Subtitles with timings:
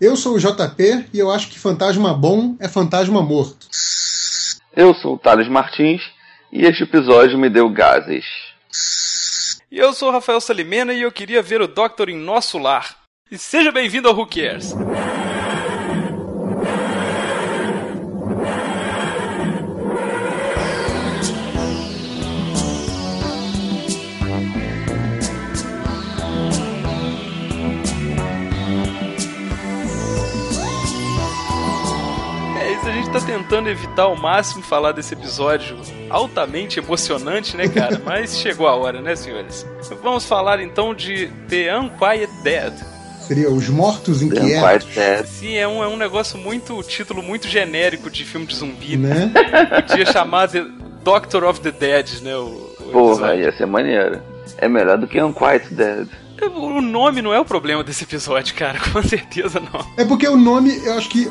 [0.00, 3.68] Eu sou o JP e eu acho que fantasma bom é fantasma morto.
[4.74, 6.00] Eu sou o Thales Martins
[6.50, 8.24] e este episódio me deu gases.
[9.70, 12.96] E eu sou o Rafael Salimena e eu queria ver o Doctor em nosso lar.
[13.30, 14.74] E seja bem-vindo ao Who Cares.
[33.24, 35.76] Tentando evitar ao máximo falar desse episódio
[36.08, 38.00] altamente emocionante, né, cara?
[38.04, 39.66] Mas chegou a hora, né, senhores?
[40.02, 42.72] Vamos falar então de The Unquiet Dead.
[43.20, 44.50] Seria Os Mortos Inquietos.
[44.50, 45.26] Unquiet Dead.
[45.26, 46.82] Sim, é um, é um negócio muito.
[46.82, 48.96] título muito genérico de filme de zumbi.
[48.96, 49.30] Né?
[49.86, 50.66] Podia chamar The
[51.04, 52.36] Doctor of the Dead, né?
[52.36, 54.20] O, o Porra, ia ser maneiro.
[54.58, 56.08] É melhor do que Unquiet Dead.
[56.54, 58.78] O nome não é o problema desse episódio, cara.
[58.92, 59.80] Com certeza não.
[59.96, 61.30] É porque o nome, eu acho que.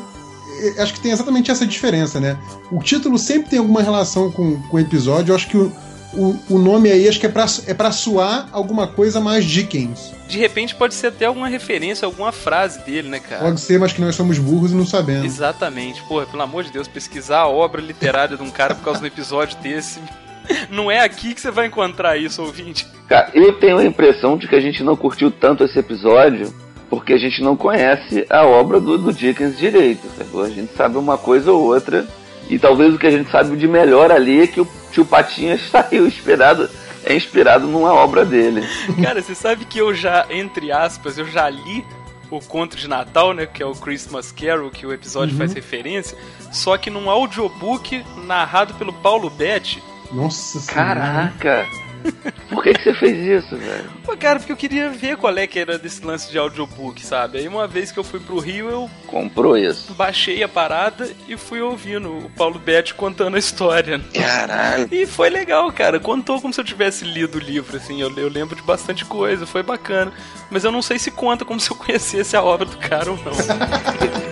[0.60, 2.38] Eu Acho que tem exatamente essa diferença, né?
[2.70, 5.32] O título sempre tem alguma relação com, com o episódio.
[5.32, 5.72] Eu acho que o,
[6.12, 10.12] o, o nome aí acho que é pra, é pra soar alguma coisa mais Dickens.
[10.28, 13.42] De repente pode ser até alguma referência, alguma frase dele, né, cara?
[13.42, 15.24] Pode ser, mas que nós somos burros e não sabemos.
[15.24, 16.02] Exatamente.
[16.02, 19.06] Porra, pelo amor de Deus, pesquisar a obra literária de um cara por causa do
[19.06, 20.00] episódio desse.
[20.70, 22.86] Não é aqui que você vai encontrar isso, ouvinte.
[23.08, 26.52] Cara, eu tenho a impressão de que a gente não curtiu tanto esse episódio
[26.90, 30.42] porque a gente não conhece a obra do, do Dickens direito, sacou?
[30.42, 32.04] A gente sabe uma coisa ou outra
[32.50, 35.62] e talvez o que a gente sabe de melhor ali é que o tio Patinhas
[35.70, 36.68] saiu inspirado,
[37.04, 38.66] é inspirado numa obra dele.
[39.00, 41.84] Cara, você sabe que eu já, entre aspas, eu já li
[42.28, 43.46] o conto de Natal, né?
[43.46, 46.18] Que é o Christmas Carol, que o episódio faz referência,
[46.50, 49.82] só que num audiobook narrado pelo Paulo Betti.
[50.12, 51.32] Nossa senhora.
[52.50, 53.90] Por que, que você fez isso, velho?
[54.04, 57.38] Pô, cara, porque eu queria ver qual é que era desse lance de audiobook, sabe?
[57.38, 59.94] Aí uma vez que eu fui pro Rio, eu Comprou isso.
[59.94, 64.00] baixei a parada e fui ouvindo o Paulo Betti contando a história.
[64.12, 64.88] Caralho!
[64.90, 66.00] E foi legal, cara.
[66.00, 68.00] Contou como se eu tivesse lido o livro, assim.
[68.00, 70.12] Eu, eu lembro de bastante coisa, foi bacana.
[70.50, 73.16] Mas eu não sei se conta como se eu conhecesse a obra do cara ou
[73.18, 73.32] não.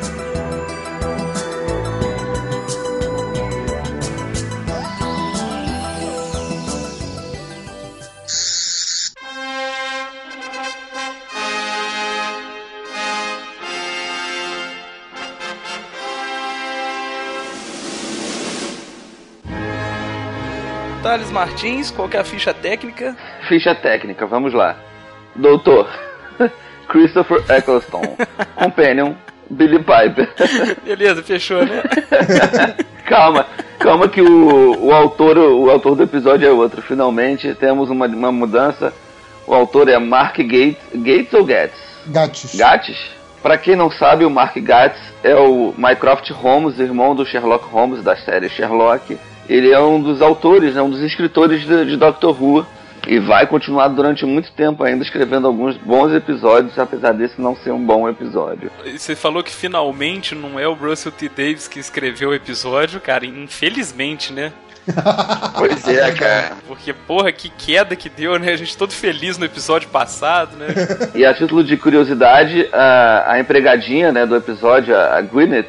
[21.18, 23.16] Thales Martins, qual que é a ficha técnica?
[23.48, 24.76] Ficha técnica, vamos lá.
[25.34, 25.90] Doutor
[26.88, 28.16] Christopher Eccleston.
[28.54, 29.14] Companion
[29.50, 30.32] Billy Piper.
[30.84, 31.82] Beleza, fechou, né?
[33.04, 33.46] calma,
[33.80, 36.80] calma que o, o autor o autor do episódio é outro.
[36.82, 38.94] Finalmente temos uma, uma mudança.
[39.44, 41.80] O autor é Mark Gates, Gates ou Gates?
[42.06, 42.54] Gatos.
[42.54, 43.18] Gates?
[43.42, 48.04] Pra quem não sabe, o Mark Gates é o Mycroft Holmes, irmão do Sherlock Holmes
[48.04, 49.18] da série Sherlock.
[49.48, 52.66] Ele é um dos autores, né, um dos escritores de, de Doctor Who
[53.06, 57.72] e vai continuar durante muito tempo ainda escrevendo alguns bons episódios, apesar desse não ser
[57.72, 58.70] um bom episódio.
[58.84, 61.28] Você falou que finalmente não é o Russell T.
[61.28, 63.24] Davis que escreveu o episódio, cara.
[63.24, 64.52] Infelizmente, né?
[65.56, 66.56] Pois é, cara.
[66.66, 68.52] Porque, porra, que queda que deu, né?
[68.52, 70.66] A gente todo feliz no episódio passado, né?
[71.14, 75.68] E a título de curiosidade, a, a empregadinha né, do episódio, a Gwyneth,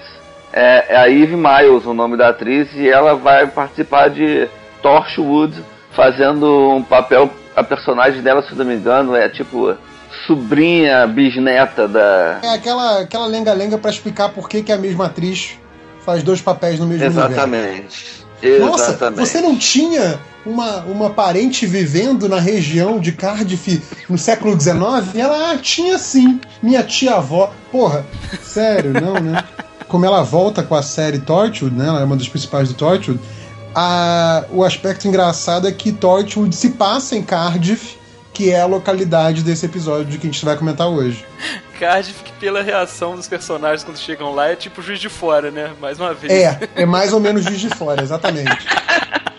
[0.52, 4.48] é, é a Eve Miles, o nome da atriz, e ela vai participar de
[4.82, 7.30] Torchwood, fazendo um papel.
[7.56, 9.76] A personagem dela, se não me engano, é tipo
[10.26, 12.40] sobrinha, bisneta da.
[12.42, 15.58] É aquela, aquela lenga-lenga pra explicar por que, que a mesma atriz
[16.06, 17.32] faz dois papéis no mesmo universo.
[17.32, 18.20] Exatamente.
[18.59, 19.20] Nossa, Exatamente.
[19.20, 25.16] você não tinha uma, uma parente vivendo na região de Cardiff no século XIX?
[25.16, 27.52] Ela ah, tinha sim, minha tia-avó.
[27.72, 28.06] Porra,
[28.42, 29.44] sério, não, né?
[29.90, 31.88] Como ela volta com a série Torchwood, né?
[31.88, 33.20] Ela é uma das principais do Torchwood.
[33.76, 37.98] A, o aspecto engraçado é que Torchwood se passa em Cardiff,
[38.32, 41.26] que é a localidade desse episódio de que a gente vai comentar hoje.
[41.80, 45.72] Cardiff, que pela reação dos personagens quando chegam lá, é tipo juiz de fora, né?
[45.82, 46.32] Mais uma vez.
[46.32, 48.68] É, é mais ou menos Juiz de Fora, exatamente.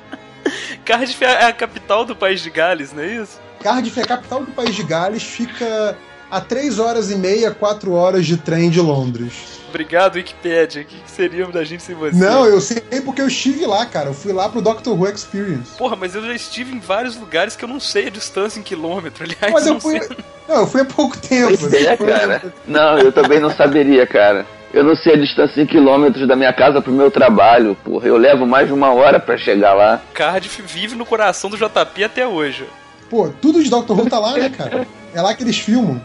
[0.84, 3.38] Cardiff é a capital do país de Gales, não é isso?
[3.62, 5.96] Cardiff é a capital do país de Gales, fica
[6.30, 9.59] a 3 horas e meia, 4 horas de trem de Londres.
[9.70, 10.82] Obrigado, Wikipedia.
[10.82, 12.16] O que que seríamos da gente sem você?
[12.16, 14.08] Não, eu sei porque eu estive lá, cara.
[14.10, 15.76] Eu fui lá pro Doctor Who Experience.
[15.78, 18.62] Porra, mas eu já estive em vários lugares que eu não sei a distância em
[18.62, 19.24] quilômetro.
[19.24, 20.00] Aliás, Mas eu não fui.
[20.00, 20.16] sei.
[20.48, 21.56] Não, eu fui há pouco tempo.
[21.58, 22.42] Pois é, Foi- cara.
[22.66, 24.44] Não, eu também não saberia, cara.
[24.72, 28.06] Eu não sei a distância em quilômetros da minha casa pro meu trabalho, porra.
[28.06, 30.00] Eu levo mais de uma hora pra chegar lá.
[30.14, 32.64] Cardiff vive no coração do JP até hoje.
[33.08, 34.86] Pô, tudo de Doctor Who tá lá, né, cara?
[35.12, 36.00] É lá que eles filmam.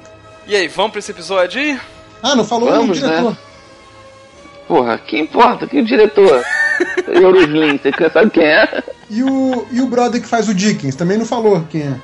[0.48, 1.80] E aí, vamos pra esse episódio aí?
[2.24, 3.38] Ah, não falou Vamos, o diretor.
[4.68, 5.68] Porra, que importa?
[5.68, 6.44] Que o diretor?
[7.08, 8.84] Euroslin, você quer saber quem é?
[9.10, 11.96] E o, e o brother que faz o Dickens, também não falou quem é.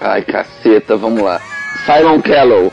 [0.00, 1.40] Ai, caceta, vamos lá.
[1.86, 2.72] Simon Callow.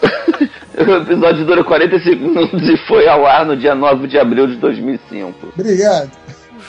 [0.78, 4.56] o episódio dura 45 minutos e foi ao ar no dia 9 de abril de
[4.56, 5.52] 2005.
[5.54, 6.10] Obrigado.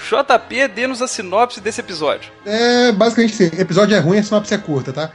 [0.10, 2.32] JP, dê-nos a sinopse desse episódio.
[2.46, 3.52] É, basicamente sim.
[3.58, 5.12] Episódio é ruim, a sinopse é curta, tá?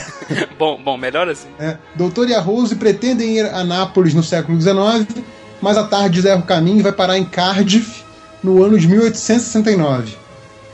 [0.58, 1.48] bom, bom, melhor assim.
[1.58, 5.24] É, Doutor e a Rose pretendem ir a Nápoles no século XIX,
[5.60, 8.04] mas a tarde erra o caminho e vai parar em Cardiff
[8.42, 10.16] no ano de 1869.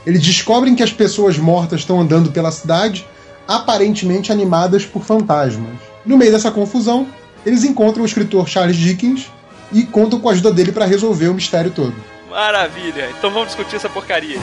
[0.05, 3.07] Eles descobrem que as pessoas mortas estão andando pela cidade,
[3.47, 5.73] aparentemente animadas por fantasmas.
[6.05, 7.07] No meio dessa confusão,
[7.45, 9.31] eles encontram o escritor Charles Dickens
[9.71, 11.95] e contam com a ajuda dele para resolver o mistério todo.
[12.29, 13.09] Maravilha.
[13.17, 14.39] Então vamos discutir essa porcaria.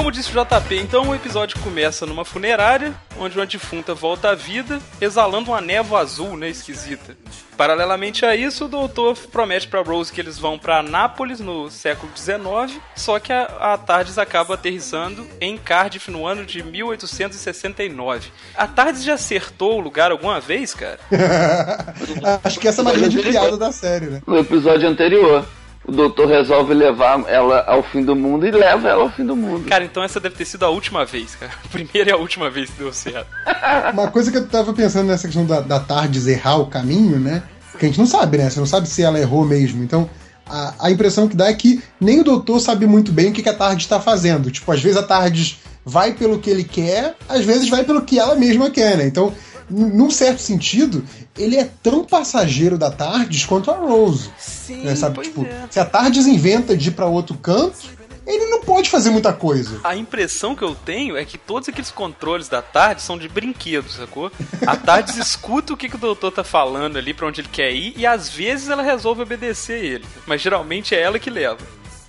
[0.00, 4.34] Como disse o JP, então o episódio começa numa funerária, onde uma defunta volta à
[4.34, 7.14] vida, exalando uma névoa azul, né, esquisita.
[7.54, 12.10] Paralelamente a isso, o doutor promete para Rose que eles vão para Nápoles no século
[12.16, 18.30] XIX, só que a, a TARDIS acaba aterrissando em Cardiff no ano de 1869.
[18.56, 20.98] A TARDIS já acertou o lugar alguma vez, cara?
[22.42, 24.22] Acho que essa é uma grande piada da série, né?
[24.26, 25.44] No episódio anterior,
[25.86, 29.34] o doutor resolve levar ela ao fim do mundo e leva ela ao fim do
[29.34, 29.68] mundo.
[29.68, 31.52] Cara, então essa deve ter sido a última vez, cara.
[31.64, 33.28] A primeira e a última vez que deu certo.
[33.92, 37.42] Uma coisa que eu tava pensando nessa questão da, da Tardes errar o caminho, né?
[37.78, 38.50] Que a gente não sabe, né?
[38.50, 39.82] Você não sabe se ela errou mesmo.
[39.82, 40.08] Então,
[40.46, 43.42] a, a impressão que dá é que nem o doutor sabe muito bem o que,
[43.42, 44.50] que a Tardes está fazendo.
[44.50, 48.18] Tipo, às vezes a Tardes vai pelo que ele quer, às vezes vai pelo que
[48.18, 49.06] ela mesma quer, né?
[49.06, 49.32] Então,
[49.70, 51.04] num certo sentido,
[51.38, 54.30] ele é tão passageiro da Tardes quanto a Rose.
[54.38, 54.94] Sim, né?
[54.94, 55.14] Sabe?
[55.14, 55.66] pois Tipo, é.
[55.70, 57.78] se a Tardes inventa de ir pra outro canto,
[58.26, 59.80] ele não pode fazer muita coisa.
[59.82, 63.88] A impressão que eu tenho é que todos aqueles controles da tarde são de brinquedo,
[63.88, 64.30] sacou?
[64.66, 67.72] A tarde escuta o que, que o doutor tá falando ali, pra onde ele quer
[67.72, 70.04] ir, e às vezes ela resolve obedecer ele.
[70.26, 71.58] Mas geralmente é ela que leva.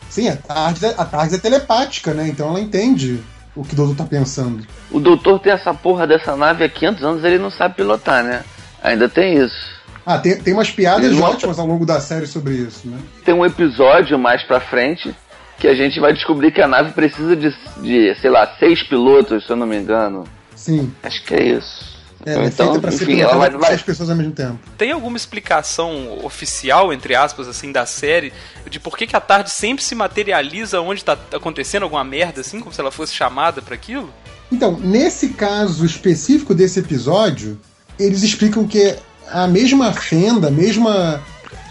[0.09, 2.27] Sim, a Tardes é, a Tardes é telepática, né?
[2.27, 3.23] Então ela entende
[3.55, 4.65] o que o doutor tá pensando.
[4.91, 8.43] O doutor tem essa porra dessa nave há 500 anos ele não sabe pilotar, né?
[8.81, 9.81] Ainda tem isso.
[10.05, 12.97] Ah, tem, tem umas piadas Ele não- ótimas ao longo da série sobre isso, né?
[13.23, 15.15] Tem um episódio mais pra frente
[15.59, 19.45] que a gente vai descobrir que a nave precisa de, de sei lá, seis pilotos,
[19.45, 20.23] se eu não me engano.
[20.55, 20.91] Sim.
[21.03, 21.91] Acho que é isso.
[22.25, 24.15] É, é então, feita pra ser enfim, ela vai, pilotada por vai, seis pessoas ao
[24.15, 24.59] mesmo tempo.
[24.77, 28.33] Tem alguma explicação oficial, entre aspas, assim, da série,
[28.69, 32.59] de por que, que a tarde sempre se materializa onde tá acontecendo alguma merda, assim,
[32.59, 34.11] como se ela fosse chamada pra aquilo?
[34.51, 37.59] Então, nesse caso específico desse episódio,
[38.03, 38.95] eles explicam que
[39.29, 41.21] a mesma fenda, a mesma.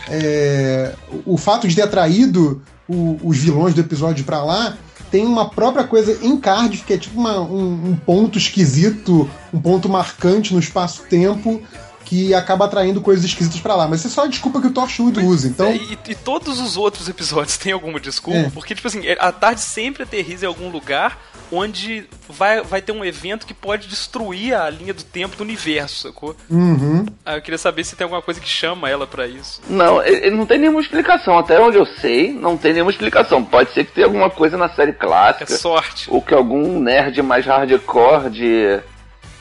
[0.09, 0.93] é,
[1.25, 4.77] o fato de ter atraído o- os vilões do episódio pra lá
[5.11, 9.61] tem uma própria coisa em Cardiff, que é tipo uma- um, um ponto esquisito, um
[9.61, 11.61] ponto marcante no espaço-tempo
[12.05, 13.87] que acaba atraindo coisas esquisitas pra lá.
[13.87, 15.47] Mas isso é só a desculpa que o Torchwood usa.
[15.47, 18.51] Então, É, E, e todos os outros episódios têm alguma desculpa, É.
[18.51, 21.17] porque, tipo assim, a tarde sempre aterriza em algum lugar
[21.53, 26.09] onde vai, vai ter um evento que pode destruir a linha do tempo do universo,
[26.09, 26.37] sacou?
[26.51, 27.05] uhum.
[27.25, 29.61] Ah, eu queria saber se tem alguma coisa que chama ela pra isso.
[29.69, 30.01] Não,
[30.33, 31.39] não tem nenhuma explicação.
[31.39, 33.45] Até onde eu sei, não tem nenhuma explicação.
[33.45, 35.57] Pode ser que tenha alguma coisa na série É clássica.
[35.57, 36.07] sorte.
[36.11, 38.81] ou que algum nerd mais hardcore de,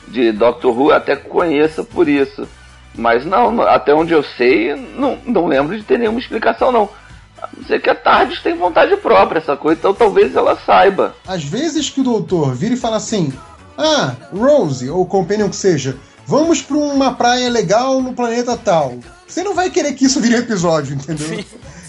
[0.08, 2.46] de Doctor Who até conheça por isso.
[2.94, 6.88] Mas não, não- até onde eu sei, não, não lembro de ter nenhuma explicação, não.
[7.66, 11.14] Ser que a Tardes tem vontade própria, essa coisa, então talvez ela saiba.
[11.26, 13.32] Às vezes que o doutor vira e fala assim:
[13.76, 18.98] Ah, Rose, ou Companion que seja, vamos pra uma praia legal no planeta tal.
[19.26, 21.44] Você não vai querer que isso vire um episódio, entendeu?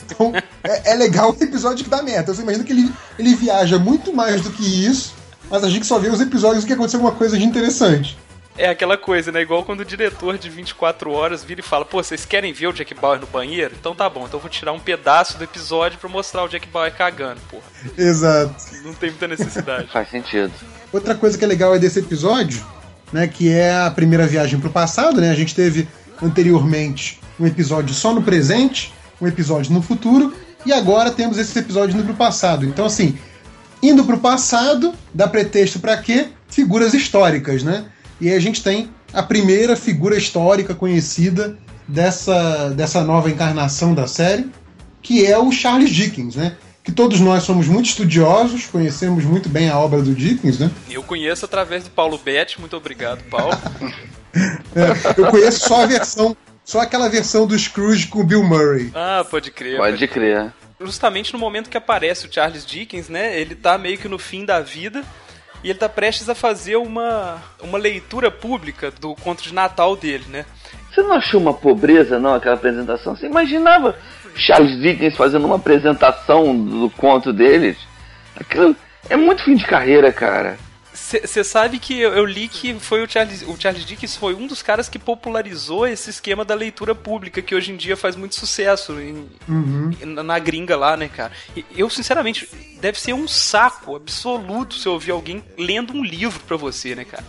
[0.06, 2.34] Então, é, é legal o episódio que dá merda.
[2.34, 5.14] Você imagina que ele, ele viaja muito mais do que isso,
[5.50, 8.18] mas a gente só vê os episódios que aconteceu alguma coisa de interessante.
[8.58, 9.42] É aquela coisa, né?
[9.42, 12.74] Igual quando o diretor de 24 horas vira e fala: Pô, vocês querem ver o
[12.74, 13.74] Jack Bauer no banheiro?
[13.80, 16.68] Então tá bom, então eu vou tirar um pedaço do episódio pra mostrar o Jack
[16.68, 17.64] Bauer cagando, porra.
[17.98, 18.54] Exato.
[18.84, 19.88] Não tem muita necessidade.
[19.92, 20.52] Faz sentido.
[20.92, 22.66] Outra coisa que é legal é desse episódio,
[23.14, 25.32] né, que é a primeira viagem pro passado, né?
[25.32, 25.88] A gente teve
[26.22, 30.34] anteriormente um episódio só no presente, um episódio no futuro,
[30.66, 32.66] e agora temos esse episódio indo pro passado.
[32.66, 33.18] Então, assim,
[33.82, 36.28] indo pro passado, dá pretexto para quê?
[36.50, 37.86] Figuras históricas, né?
[38.22, 44.08] E aí a gente tem a primeira figura histórica conhecida dessa, dessa nova encarnação da
[44.08, 44.50] série,
[45.02, 46.56] que é o Charles Dickens, né?
[46.84, 50.72] que todos nós somos muito estudiosos, conhecemos muito bem a obra do Dickens, né?
[50.90, 53.54] Eu conheço através do Paulo Betti, muito obrigado, Paulo.
[54.76, 58.92] é, eu conheço só a versão, só aquela versão do Scrooge com o Bill Murray.
[58.96, 59.78] Ah, pode crer.
[59.78, 60.52] Pode crer.
[60.80, 63.40] Justamente no momento que aparece o Charles Dickens, né?
[63.40, 65.04] Ele tá meio que no fim da vida
[65.64, 70.26] e ele tá prestes a fazer uma, uma leitura pública do conto de Natal dele,
[70.30, 70.46] né?
[70.90, 73.16] Você não achou uma pobreza, não, aquela apresentação?
[73.16, 73.96] Você imaginava
[74.36, 77.78] Charles Dickens fazendo uma apresentação do conto deles?
[78.40, 78.76] Aquilo
[79.10, 80.58] é muito fim de carreira, cara.
[80.94, 84.46] Você sabe que eu, eu, li que foi o Charles, o Charles Dickens foi um
[84.46, 88.36] dos caras que popularizou esse esquema da leitura pública, que hoje em dia faz muito
[88.36, 89.92] sucesso em, uhum.
[90.24, 91.32] na gringa lá, né, cara?
[91.76, 92.48] Eu, sinceramente,
[92.82, 97.26] deve ser um saco absoluto se ouvir alguém lendo um livro para você, né, cara?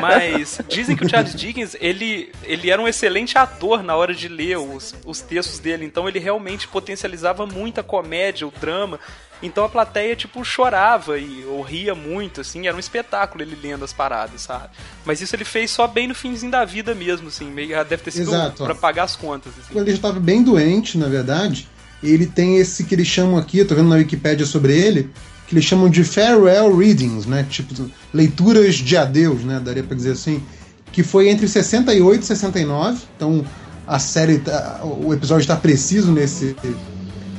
[0.00, 4.28] Mas dizem que o Charles Dickens, ele, ele era um excelente ator na hora de
[4.28, 9.00] ler os, os textos dele, então ele realmente potencializava muito a comédia, o drama.
[9.42, 13.84] Então a plateia, tipo, chorava e, ou ria muito, assim, era um espetáculo ele lendo
[13.84, 14.70] as paradas, sabe?
[15.04, 18.10] Mas isso ele fez só bem no finzinho da vida mesmo, assim, meio, deve ter
[18.10, 19.52] sido para pagar as contas.
[19.52, 19.72] Assim.
[19.72, 21.68] Quando ele já estava bem doente, na verdade,
[22.02, 25.10] ele tem esse que eles chamam aqui, eu tô vendo na Wikipédia sobre ele,
[25.46, 27.46] que eles chamam de farewell readings, né?
[27.48, 29.60] Tipo, leituras de adeus, né?
[29.60, 30.42] Daria para dizer assim,
[30.90, 33.44] que foi entre 68 e 69, então
[33.86, 36.56] a série, tá, o episódio está preciso nesse,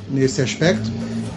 [0.07, 0.91] nesse aspecto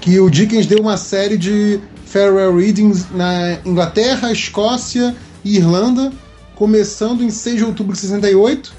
[0.09, 6.11] que o Dickens deu uma série de farewell readings na Inglaterra, Escócia e Irlanda,
[6.55, 8.73] começando em 6 de outubro de 68,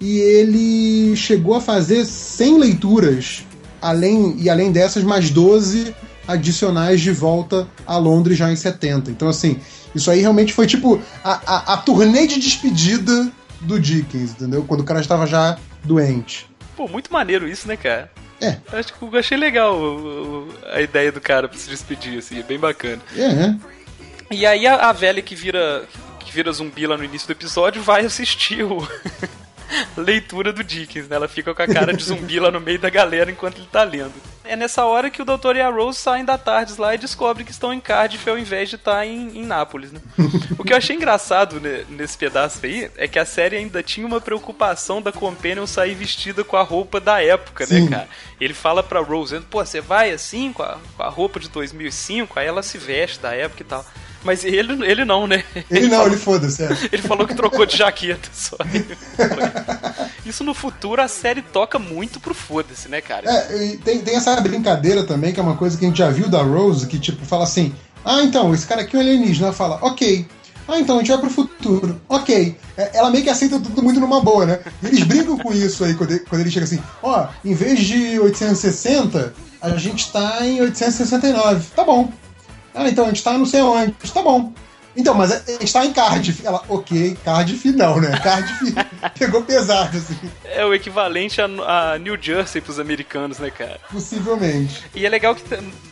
[0.00, 3.44] e ele chegou a fazer 100 leituras,
[3.82, 5.92] além e além dessas mais 12
[6.28, 9.10] adicionais de volta a Londres já em 70.
[9.10, 9.58] Então assim,
[9.92, 13.28] isso aí realmente foi tipo a, a, a turnê de despedida
[13.60, 14.62] do Dickens, entendeu?
[14.62, 16.48] Quando o cara estava já doente.
[16.76, 18.08] Pô, muito maneiro isso, né, cara?
[18.40, 18.56] É.
[18.72, 19.78] Acho que eu achei legal
[20.72, 23.02] a ideia do cara pra se despedir, assim, é bem bacana.
[23.14, 23.58] Né?
[24.30, 25.84] E aí a, a velha que vira,
[26.20, 28.86] que vira zumbi lá no início do episódio vai assistir o.
[29.96, 31.16] leitura do Dickens, né?
[31.16, 33.82] Ela fica com a cara de zumbi lá no meio da galera enquanto ele tá
[33.82, 34.14] lendo.
[34.48, 37.44] É nessa hora que o Doutor e a Rose saem da tarde lá e descobrem
[37.44, 40.00] que estão em Cardiff ao invés de estar em, em Nápoles, né?
[40.58, 44.06] O que eu achei engraçado né, nesse pedaço aí é que a série ainda tinha
[44.06, 47.84] uma preocupação da Companion sair vestida com a roupa da época, né, Sim.
[47.84, 48.08] né, cara?
[48.40, 52.38] Ele fala pra Rose, pô, você vai assim com a, com a roupa de 2005?
[52.38, 53.84] Aí ela se veste da época e tal.
[54.24, 55.44] Mas ele, ele não, né?
[55.70, 56.62] Ele, não, falou, ele foda-se.
[56.62, 56.68] É.
[56.92, 58.56] Ele falou que trocou de jaqueta só.
[60.24, 63.30] Isso no futuro a série toca muito pro foda-se, né, cara?
[63.30, 66.28] É, tem, tem essa brincadeira também, que é uma coisa que a gente já viu
[66.28, 67.72] da Rose, que tipo, fala assim:
[68.04, 69.48] ah, então, esse cara aqui é um alienígena.
[69.48, 70.26] Ela fala, ok.
[70.68, 72.00] Ah, então a gente vai pro futuro.
[72.08, 72.56] Ok.
[72.76, 74.60] É, ela meio que aceita tudo muito numa boa, né?
[74.82, 77.80] E eles brincam com isso aí quando ele, quando ele chega assim: ó, em vez
[77.80, 81.68] de 860, a gente tá em 869.
[81.74, 82.10] Tá bom.
[82.76, 83.92] Ah, então a gente tá não sei onde.
[84.12, 84.52] Tá bom.
[84.94, 86.46] Então, mas a gente tá em Cardiff.
[86.46, 88.16] Ela, ok, Cardiff não, né?
[88.20, 88.74] Cardiff
[89.18, 90.16] pegou pesado, assim.
[90.44, 93.78] É o equivalente a, a, New Jersey pros americanos, né, cara?
[93.90, 94.84] Possivelmente.
[94.94, 95.42] E é legal que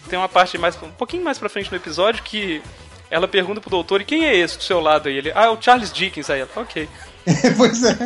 [0.08, 2.62] tem uma parte mais, um pouquinho mais pra frente no episódio que
[3.10, 5.16] ela pergunta pro doutor, e quem é esse do seu lado aí?
[5.16, 6.30] Ele, ah, é o Charles Dickens.
[6.30, 6.88] Aí ela, ok.
[7.56, 7.96] pois é.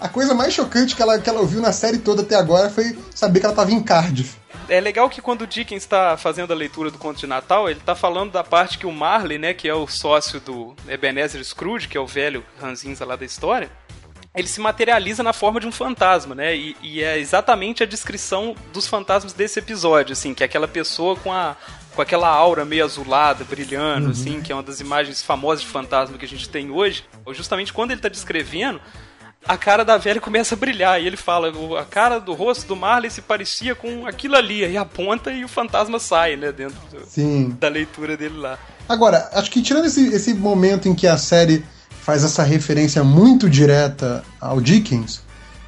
[0.00, 2.98] A coisa mais chocante que ela, que ela ouviu na série toda até agora foi
[3.14, 6.56] saber que ela tava em Cardiff é legal que quando o Dickens está fazendo a
[6.56, 9.68] leitura do conto de Natal, ele está falando da parte que o Marley, né, que
[9.68, 13.70] é o sócio do Ebenezer Scrooge, que é o velho ranzinza lá da história,
[14.34, 16.56] ele se materializa na forma de um fantasma, né?
[16.56, 21.16] E, e, é exatamente a descrição dos fantasmas desse episódio, assim, que é aquela pessoa
[21.16, 21.56] com a
[21.94, 24.12] com aquela aura meio azulada, brilhando, uhum.
[24.12, 27.04] assim, que é uma das imagens famosas de fantasma que a gente tem hoje.
[27.32, 28.80] Justamente quando ele está descrevendo,
[29.46, 31.00] a cara da velha começa a brilhar.
[31.00, 34.64] E ele fala: a cara do rosto do Marley se parecia com aquilo ali.
[34.66, 36.52] E aponta e o fantasma sai, né?
[36.52, 38.58] Dentro do, da leitura dele lá.
[38.88, 43.48] Agora, acho que tirando esse, esse momento em que a série faz essa referência muito
[43.48, 45.22] direta ao Dickens,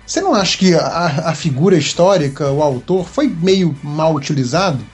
[0.06, 4.84] você não acha que a, a figura histórica, o autor, foi meio mal utilizado?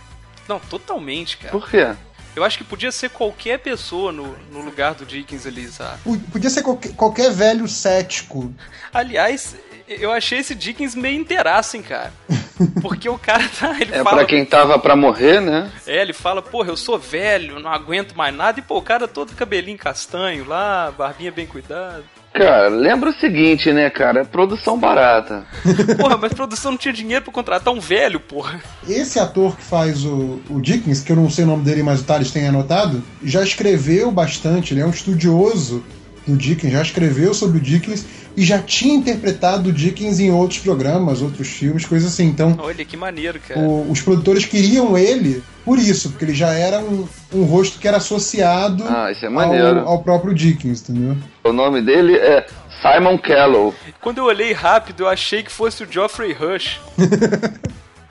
[0.46, 1.50] Não, totalmente, cara.
[1.50, 1.94] Por quê?
[2.34, 5.98] Eu acho que podia ser qualquer pessoa no, no lugar do Dickens ali, sabe?
[6.32, 8.52] Podia ser qualquer, qualquer velho cético.
[8.92, 9.56] Aliás,
[9.88, 12.12] eu achei esse Dickens meio inteiraço, hein, cara.
[12.80, 13.74] Porque o cara tá.
[13.80, 15.70] Ele é fala, pra quem tava pra morrer, né?
[15.86, 18.60] É, ele fala, porra, eu sou velho, não aguento mais nada.
[18.60, 22.04] E, pô, o cara todo cabelinho castanho lá, barbinha bem cuidada.
[22.32, 24.24] Cara, lembra o seguinte, né, cara?
[24.24, 25.44] Produção barata.
[25.98, 28.60] porra, mas produção não tinha dinheiro pra contratar um velho, porra.
[28.88, 32.00] Esse ator que faz o, o Dickens, que eu não sei o nome dele, mas
[32.00, 35.84] o Thales tem anotado, já escreveu bastante, ele é um estudioso
[36.26, 38.06] do Dickens, já escreveu sobre o Dickens,
[38.36, 42.26] e já tinha interpretado o Dickens em outros programas, outros filmes, coisas assim.
[42.26, 43.60] Então, Olha que maneiro, cara.
[43.60, 47.86] o- os produtores queriam ele por isso, porque ele já era um, um rosto que
[47.88, 49.80] era associado Ah, isso é maneiro.
[49.80, 51.16] ao, ao próprio Dickens, entendeu?
[51.44, 52.46] O nome dele é
[52.80, 53.74] Simon Callow.
[54.00, 56.80] Quando eu olhei rápido, eu achei que fosse o Geoffrey Rush.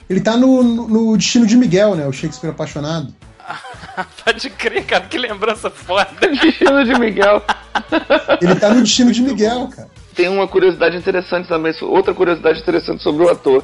[0.09, 2.05] Ele tá no, no- no Destino de Miguel, né?
[2.07, 3.13] O Shakespeare apaixonado.
[4.25, 6.07] Pode crer, cara, que lembrança foda.
[6.19, 7.41] Destino de Miguel.
[8.41, 9.89] Ele tá no Destino de Miguel, cara.
[10.19, 13.63] Tem uma curiosidade interessante também, outra curiosidade interessante sobre o ator.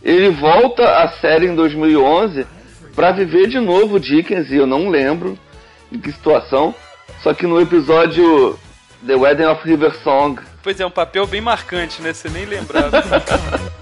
[0.00, 2.46] Ele volta à série em 2011
[2.94, 5.36] pra viver de novo o Dickens, e eu não lembro
[5.90, 6.72] em que situação,
[7.24, 8.56] só que no episódio
[9.04, 12.12] The Wedding of River Song, Pois é, um papel bem marcante, né?
[12.12, 13.02] Você nem lembrava.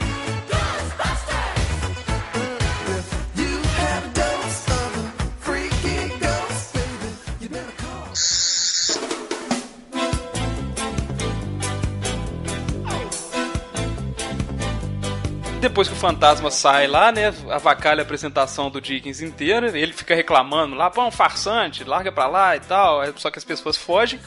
[15.79, 17.33] Depois que o fantasma sai lá, né?
[17.49, 19.79] Avacalha a apresentação do Dickens inteira.
[19.79, 23.01] Ele fica reclamando lá, pô, um farsante, larga pra lá e tal.
[23.17, 24.19] Só que as pessoas fogem.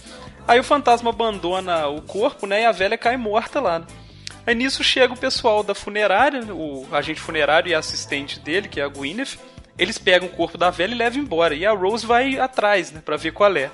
[0.48, 2.62] Aí o fantasma abandona o corpo, né?
[2.62, 3.80] E a velha cai morta lá.
[3.80, 3.86] né?
[4.48, 8.80] Aí nisso chega o pessoal da funerária, o agente funerário e a assistente dele, que
[8.80, 9.38] é a Gwyneth.
[9.78, 11.54] Eles pegam o corpo da velha e levam embora.
[11.54, 13.02] E a Rose vai atrás, né?
[13.04, 13.70] Pra ver qual é.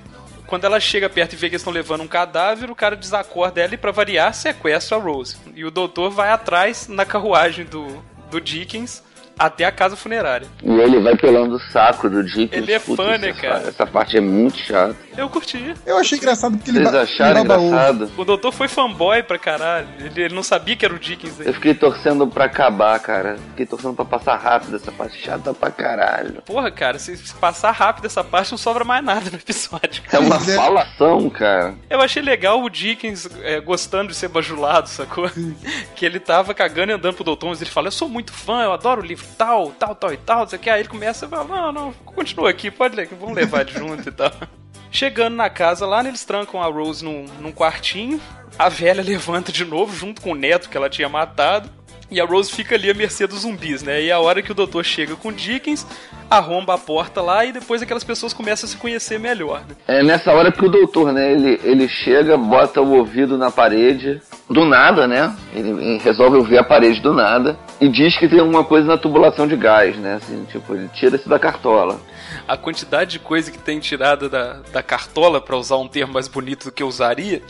[0.47, 3.61] Quando ela chega perto e vê que eles estão levando um cadáver, o cara desacorda
[3.61, 5.35] ela e, pra variar, sequestra a Rose.
[5.53, 8.01] E o doutor vai atrás na carruagem do,
[8.31, 9.03] do Dickens
[9.37, 10.47] até a casa funerária.
[10.63, 12.51] e ele vai pelando o saco do Dickens.
[12.63, 13.67] Ele é fã, né, essa- cara?
[13.67, 14.95] Essa parte é muito chata.
[15.17, 15.73] Eu curti.
[15.85, 18.11] Eu achei engraçado porque ele, Vocês acharam ele engraçado?
[18.17, 19.87] O doutor foi fanboy pra caralho.
[19.99, 21.39] Ele, ele não sabia que era o Dickens.
[21.39, 21.53] Eu Né?
[21.53, 23.37] fiquei torcendo pra acabar, cara.
[23.49, 26.41] Fiquei torcendo pra passar rápido essa parte chata pra caralho.
[26.45, 30.03] Porra, cara, se, se passar rápido essa parte, não sobra mais nada no episódio.
[30.11, 30.55] É uma é.
[30.55, 31.73] falação, cara.
[31.89, 35.29] Eu achei legal o Dickens é, gostando de ser bajulado, sacou?
[35.95, 38.61] Que ele tava cagando e andando pro doutor, mas ele fala, eu sou muito fã,
[38.63, 40.69] eu adoro o livro tal, tal, tal e tal, não sei o que.
[40.69, 44.11] Aí ele começa a falar, não, não, continua aqui, pode ler, vamos levar junto e
[44.11, 44.31] tal.
[44.89, 48.21] Chegando na casa lá, eles trancam a Rose num, num quartinho,
[48.57, 51.69] a velha levanta de novo, junto com o neto que ela tinha matado,
[52.09, 54.01] e a Rose fica ali à mercê dos zumbis, né?
[54.01, 55.85] E a hora que o doutor chega com o Dickens,
[56.29, 59.75] arromba a porta lá e depois aquelas pessoas começam a se conhecer melhor, né?
[59.87, 64.21] É nessa hora que o doutor, né, ele, ele chega, bota o ouvido na parede,
[64.49, 65.35] do nada, né?
[65.53, 69.47] Ele, resolve ouvir a parede do nada e diz que tem alguma coisa na tubulação
[69.47, 70.15] de gás, né?
[70.15, 71.99] Assim, tipo, ele tira isso da cartola.
[72.47, 76.27] a quantidade de coisa que tem tirada da, da cartola, pra usar um termo mais
[76.27, 77.41] bonito do que eu usaria,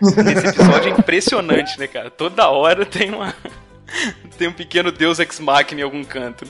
[0.00, 2.10] nesse episódio é impressionante, né, cara?
[2.10, 3.34] Toda hora tem uma.
[4.38, 6.44] tem um pequeno deus ex machina em algum canto.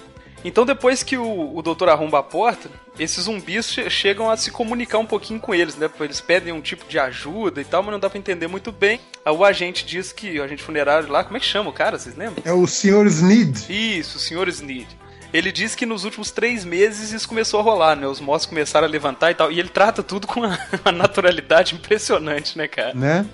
[0.45, 4.51] Então, depois que o, o doutor arromba a porta, esses zumbis che- chegam a se
[4.51, 5.89] comunicar um pouquinho com eles, né?
[6.01, 8.99] Eles pedem um tipo de ajuda e tal, mas não dá pra entender muito bem.
[9.25, 11.97] Aí o agente diz que, o agente funerário lá, como é que chama o cara,
[11.97, 12.43] vocês lembram?
[12.45, 13.07] É o Sr.
[13.07, 13.57] Sneed.
[13.71, 14.49] Isso, o Sr.
[14.49, 14.89] Sneed.
[15.33, 18.07] Ele diz que nos últimos três meses isso começou a rolar, né?
[18.09, 19.51] Os mortos começaram a levantar e tal.
[19.53, 22.93] E ele trata tudo com uma, uma naturalidade impressionante, né, cara?
[22.95, 23.25] Né?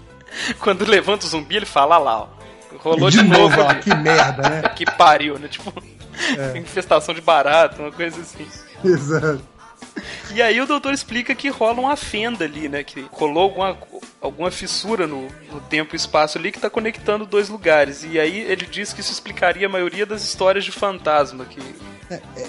[0.61, 2.29] Quando levanta o zumbi, ele fala "Ah lá, ó.
[2.76, 3.57] Rolou de, de novo.
[3.57, 4.62] novo, ó, ali." que merda, né?
[4.74, 5.48] Que pariu, né?
[5.48, 5.72] Tipo,
[6.57, 8.46] infestação de barato, uma coisa assim.
[8.85, 9.42] Exato.
[10.33, 12.85] E aí o doutor explica que rola uma fenda ali, né?
[12.85, 13.76] Que rolou alguma,
[14.20, 18.04] alguma fissura no, no tempo e espaço ali que tá conectando dois lugares.
[18.04, 21.61] E aí ele diz que isso explicaria a maioria das histórias de fantasma que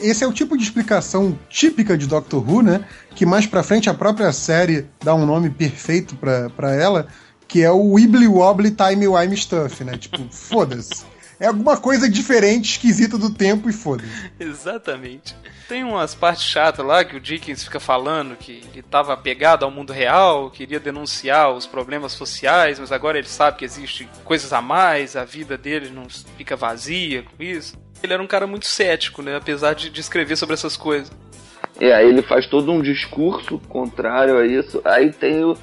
[0.01, 2.85] Esse é o tipo de explicação típica de Doctor Who, né?
[3.15, 7.07] Que mais pra frente a própria série dá um nome perfeito pra ela,
[7.49, 9.97] que é o Wibbly Wobbly Time Wime Stuff, né?
[9.97, 11.03] Tipo, foda-se.
[11.39, 14.31] É alguma coisa diferente, esquisita do tempo e foda-se.
[14.39, 15.35] Exatamente.
[15.67, 19.71] Tem umas partes chatas lá que o Dickens fica falando que ele estava apegado ao
[19.71, 24.61] mundo real, queria denunciar os problemas sociais, mas agora ele sabe que existe coisas a
[24.61, 26.07] mais, a vida dele não
[26.37, 27.77] fica vazia com isso.
[28.03, 29.37] Ele era um cara muito cético, né?
[29.37, 31.09] Apesar de, de escrever sobre essas coisas.
[31.79, 34.81] E aí ele faz todo um discurso contrário a isso.
[34.83, 35.57] Aí tem o.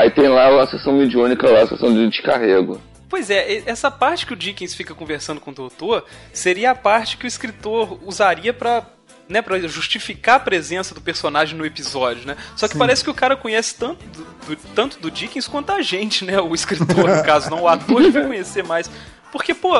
[0.00, 2.80] Aí tem lá a sessão mediúnica lá, a sessão de descarrego.
[3.08, 7.16] Pois é, essa parte que o Dickens fica conversando com o doutor seria a parte
[7.16, 8.86] que o escritor usaria pra,
[9.28, 12.36] né, pra justificar a presença do personagem no episódio, né?
[12.54, 12.78] Só que Sim.
[12.78, 16.40] parece que o cara conhece tanto do, do- tanto do Dickens quanto a gente, né?
[16.40, 17.62] O escritor, no caso, não.
[17.62, 18.88] O ator devia conhecer mais.
[19.32, 19.74] Porque, pô.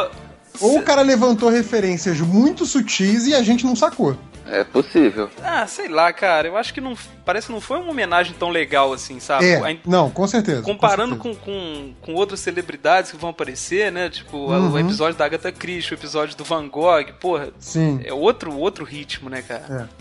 [0.61, 4.17] Ou o cara levantou referências muito sutis e a gente não sacou.
[4.47, 5.31] É possível.
[5.43, 6.49] Ah, sei lá, cara.
[6.49, 6.97] Eu acho que não.
[7.25, 9.47] Parece que não foi uma homenagem tão legal assim, sabe?
[9.49, 10.63] É, A- não, com certeza.
[10.63, 11.45] Comparando com, certeza.
[11.45, 14.09] com, com, com outras celebridades que vão aparecer, né?
[14.11, 14.73] Tipo, Uhum.
[14.73, 18.01] o episódio da Agatha Christie, o episódio do Van Gogh, porra, Sim.
[18.05, 19.89] é outro, outro ritmo, né, cara?
[19.97, 20.01] É.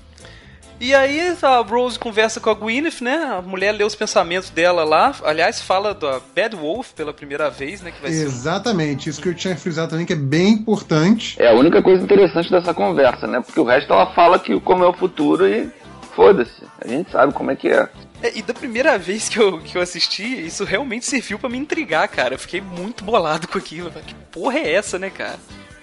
[0.79, 3.15] E aí a Rose conversa com a Gwyneth, né?
[3.37, 5.13] A mulher lê os pensamentos dela lá.
[5.23, 7.91] Aliás, fala da Bad Wolf pela primeira vez, né?
[7.91, 11.35] Que vai ser Exatamente, isso que eu tinha frisado também, que é bem importante.
[11.37, 13.41] É a única coisa interessante dessa conversa, né?
[13.41, 15.69] Porque o resto ela fala que como é o futuro e
[16.15, 16.63] foda-se.
[16.81, 17.89] A gente sabe como é que é.
[18.21, 21.57] É, e da primeira vez que eu, que eu assisti, isso realmente serviu pra me
[21.57, 22.35] intrigar, cara.
[22.35, 23.91] Eu fiquei muito bolado com aquilo.
[23.91, 25.37] Que porra é essa, né, cara?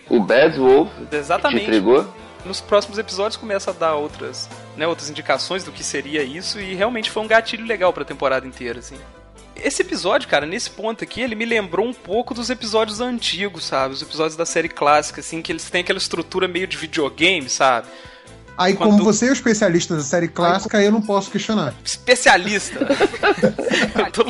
[0.08, 1.64] O Bad Wolf te Exatamente.
[1.64, 2.06] intrigou?
[2.46, 6.74] Nos próximos episódios começa a dar outras, né, outras indicações do que seria isso e
[6.74, 8.96] realmente foi um gatilho legal pra temporada inteira, assim.
[9.56, 13.94] Esse episódio, cara, nesse ponto aqui, ele me lembrou um pouco dos episódios antigos, sabe?
[13.94, 17.88] Os episódios da série clássica, assim, que eles têm aquela estrutura meio de videogame, sabe?
[18.58, 21.74] Aí, Quando- como você é o especialista da série clássica, eu não posso questionar.
[21.84, 22.78] especialista.
[24.12, 24.24] Tô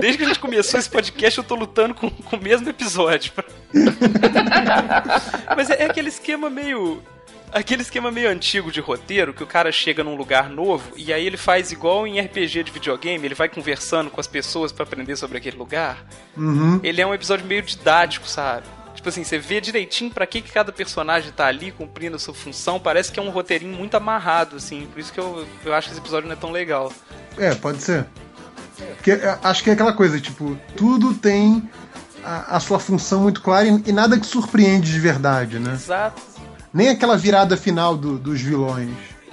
[0.00, 3.32] Desde que a gente começou esse podcast, eu tô lutando com, com o mesmo episódio.
[5.56, 7.02] Mas é, é aquele esquema meio.
[7.52, 11.26] Aquele esquema meio antigo de roteiro, que o cara chega num lugar novo e aí
[11.26, 15.16] ele faz igual em RPG de videogame, ele vai conversando com as pessoas pra aprender
[15.16, 16.04] sobre aquele lugar.
[16.36, 16.80] Uhum.
[16.82, 18.66] Ele é um episódio meio didático, sabe?
[18.94, 22.34] Tipo assim, você vê direitinho pra que, que cada personagem tá ali cumprindo a sua
[22.34, 22.80] função.
[22.80, 24.86] Parece que é um roteirinho muito amarrado, assim.
[24.92, 26.92] Por isso que eu, eu acho que esse episódio não é tão legal.
[27.38, 28.06] É, pode ser.
[28.96, 31.62] Porque é, acho que é aquela coisa, tipo, tudo tem
[32.24, 35.74] a, a sua função muito clara e, e nada que surpreende de verdade, né?
[35.74, 36.20] Exato.
[36.76, 38.90] Nem aquela virada final do- dos vilões.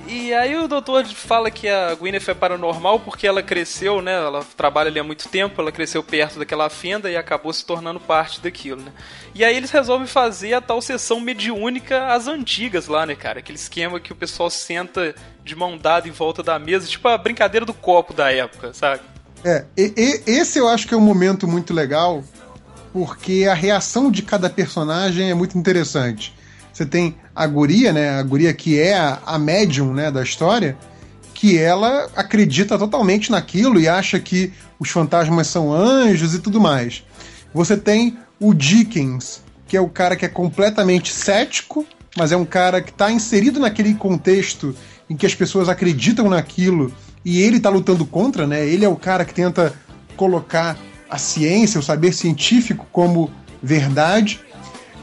[0.07, 4.13] E aí o doutor fala que a Gwyneth é paranormal porque ela cresceu, né?
[4.13, 7.99] Ela trabalha ali há muito tempo, ela cresceu perto daquela fenda e acabou se tornando
[8.01, 8.91] parte daquilo, né?
[9.33, 13.39] E aí eles resolvem fazer a tal sessão mediúnica às antigas lá, né, cara?
[13.39, 17.17] Aquele esquema que o pessoal senta de mão dada em volta da mesa, tipo a
[17.17, 19.01] brincadeira do copo da época, sabe?
[19.45, 22.23] É, e- e- esse eu acho que é um momento muito legal,
[22.91, 26.33] porque a reação de cada personagem é muito interessante.
[26.73, 28.17] Você tem a guria, né?
[28.19, 30.75] A guria que é a, a médium né, da história,
[31.33, 37.03] que ela acredita totalmente naquilo e acha que os fantasmas são anjos e tudo mais.
[37.53, 41.85] Você tem o Dickens, que é o cara que é completamente cético,
[42.17, 44.75] mas é um cara que está inserido naquele contexto
[45.09, 48.65] em que as pessoas acreditam naquilo e ele está lutando contra, né?
[48.67, 49.73] Ele é o cara que tenta
[50.15, 50.77] colocar
[51.09, 53.31] a ciência, o saber científico como
[53.61, 54.41] verdade.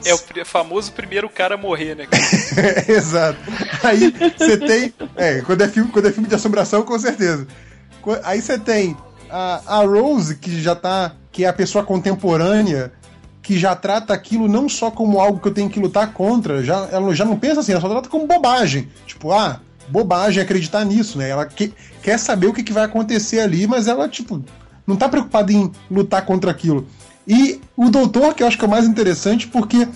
[0.05, 2.23] É o famoso primeiro cara a morrer, né, cara?
[2.91, 3.39] Exato.
[3.83, 4.95] Aí você tem.
[5.17, 7.47] É, quando é, filme, quando é filme de assombração, com certeza.
[8.25, 8.97] Aí você tem
[9.31, 11.13] a, a Rose, que já tá.
[11.31, 12.93] que é a pessoa contemporânea,
[13.43, 16.89] que já trata aquilo não só como algo que eu tenho que lutar contra, já,
[16.91, 18.89] ela já não pensa assim, ela só trata como bobagem.
[19.07, 21.29] Tipo, ah, bobagem acreditar nisso, né?
[21.31, 24.43] Ela que- quer saber o que, que vai acontecer ali, mas ela, tipo,
[24.87, 26.87] não tá preocupada em lutar contra aquilo.
[27.27, 29.87] E o doutor, que eu acho que é o mais interessante, porque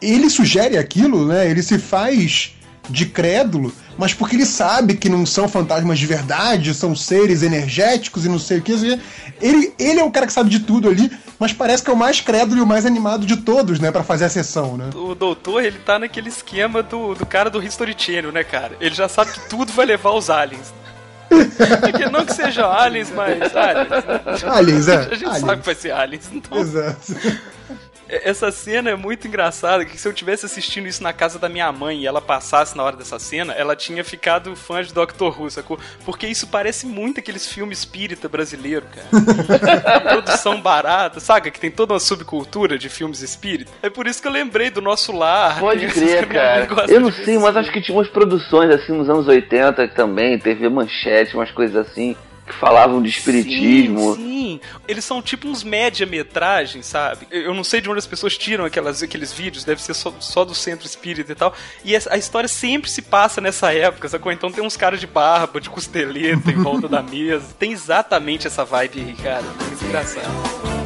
[0.00, 1.48] ele sugere aquilo, né?
[1.48, 2.54] Ele se faz
[2.88, 8.24] de crédulo, mas porque ele sabe que não são fantasmas de verdade, são seres energéticos
[8.24, 8.72] e não sei o que.
[9.40, 11.96] Ele, ele é o cara que sabe de tudo ali, mas parece que é o
[11.96, 13.90] mais crédulo e o mais animado de todos, né?
[13.90, 14.90] Pra fazer a sessão, né?
[14.94, 18.76] O doutor, ele tá naquele esquema do, do cara do History Channel, né, cara?
[18.80, 20.72] Ele já sabe que tudo vai levar aos aliens.
[21.88, 23.88] É que não que sejam aliens, mas aliens.
[23.88, 24.50] né?
[24.50, 24.96] Aliens, é.
[24.96, 25.40] A gente aliens.
[25.40, 26.30] sabe que vai ser aliens.
[26.32, 26.98] Então, Exato.
[28.12, 31.70] Essa cena é muito engraçada, que se eu tivesse assistindo isso na casa da minha
[31.72, 35.50] mãe e ela passasse na hora dessa cena, ela tinha ficado fã de Doctor Who,
[35.50, 35.78] sacou?
[36.04, 40.00] Porque isso parece muito aqueles filmes espírita brasileiro, cara.
[40.00, 41.50] Produção barata, sabe?
[41.50, 43.70] Que tem toda uma subcultura de filmes espírita.
[43.82, 45.58] É por isso que eu lembrei do nosso lar.
[45.58, 46.66] Pode crer, mãe cara.
[46.88, 50.38] Eu não sei, mas acho que tinha umas produções assim nos anos 80 que também,
[50.38, 52.16] TV Manchete, umas coisas assim,
[52.52, 54.14] que falavam de espiritismo.
[54.16, 54.60] Sim, sim.
[54.86, 57.26] Eles são tipo uns média-metragens, sabe?
[57.30, 60.44] Eu não sei de onde as pessoas tiram aquelas, aqueles vídeos, deve ser só, só
[60.44, 61.54] do centro espírita e tal.
[61.84, 64.30] E a história sempre se passa nessa época, sacou?
[64.30, 67.46] Então tem uns caras de barba, de costeleta em volta da mesa.
[67.58, 69.16] Tem exatamente essa vibe.
[69.24, 70.81] É Muito engraçado.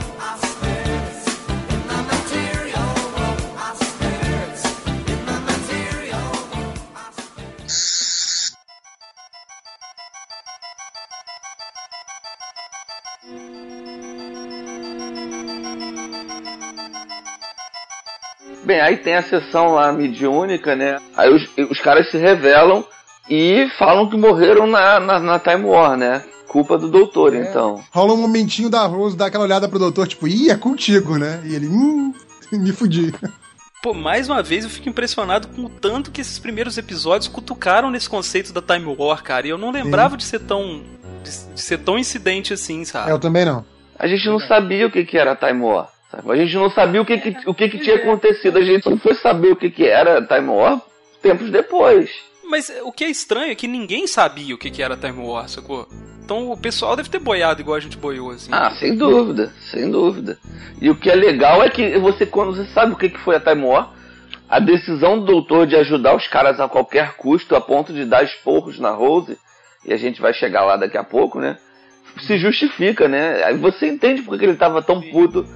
[18.67, 20.99] Bem, aí tem a sessão lá mediúnica, né?
[21.17, 22.85] Aí os, os caras se revelam
[23.31, 26.25] e falam que morreram na, na, na Time War, né?
[26.49, 27.81] Culpa do doutor, então.
[27.93, 31.41] Rola um momentinho da Rose dar aquela olhada pro doutor, tipo, ih, é contigo, né?
[31.45, 32.13] E ele, hum,
[32.51, 33.15] me fudi.
[33.81, 37.89] Pô, mais uma vez eu fico impressionado com o tanto que esses primeiros episódios cutucaram
[37.89, 39.47] nesse conceito da Time War, cara.
[39.47, 40.83] E eu não lembrava de ser tão.
[41.23, 43.11] de, de ser tão incidente assim, sabe?
[43.11, 43.65] É, eu também não.
[43.97, 45.89] A gente não sabia o que, que era Time War.
[46.17, 46.33] Sabe?
[46.33, 48.59] A gente não sabia o que, que, o que, que tinha acontecido.
[48.59, 50.81] A gente só foi saber o que, que era Time War
[51.23, 52.11] tempos depois.
[52.45, 55.49] Mas o que é estranho é que ninguém sabia o que que era Time War,
[55.49, 55.89] sacou?
[56.25, 58.51] Então o pessoal deve ter boiado igual a gente boiou, assim.
[58.53, 60.39] Ah, sem dúvida, sem dúvida.
[60.81, 63.37] E o que é legal é que você, quando você sabe o que que foi
[63.37, 63.93] a Time War,
[64.49, 68.25] a decisão do doutor de ajudar os caras a qualquer custo, a ponto de dar
[68.25, 69.37] esporros na Rose,
[69.85, 71.59] e a gente vai chegar lá daqui a pouco, né?
[72.21, 73.45] Se justifica, né?
[73.45, 75.47] Aí você entende porque que ele tava tão puto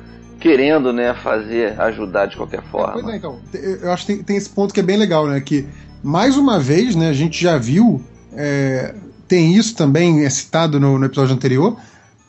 [0.41, 2.95] querendo, né, fazer, ajudar de qualquer forma.
[2.95, 3.39] Pois é, então.
[3.53, 5.41] Eu acho que tem, tem esse ponto que é bem legal, né?
[5.41, 5.67] Que,
[6.03, 8.03] mais uma vez, né, a gente já viu.
[8.35, 8.95] é,
[9.29, 11.77] tem isso também é citado no, no episódio anterior.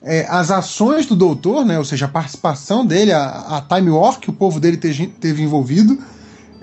[0.03, 1.77] é, as ações do doutor, né?
[1.77, 3.23] Ou seja, a participação dele, a,
[3.57, 5.97] a Time War que o povo dele teve, teve envolvido.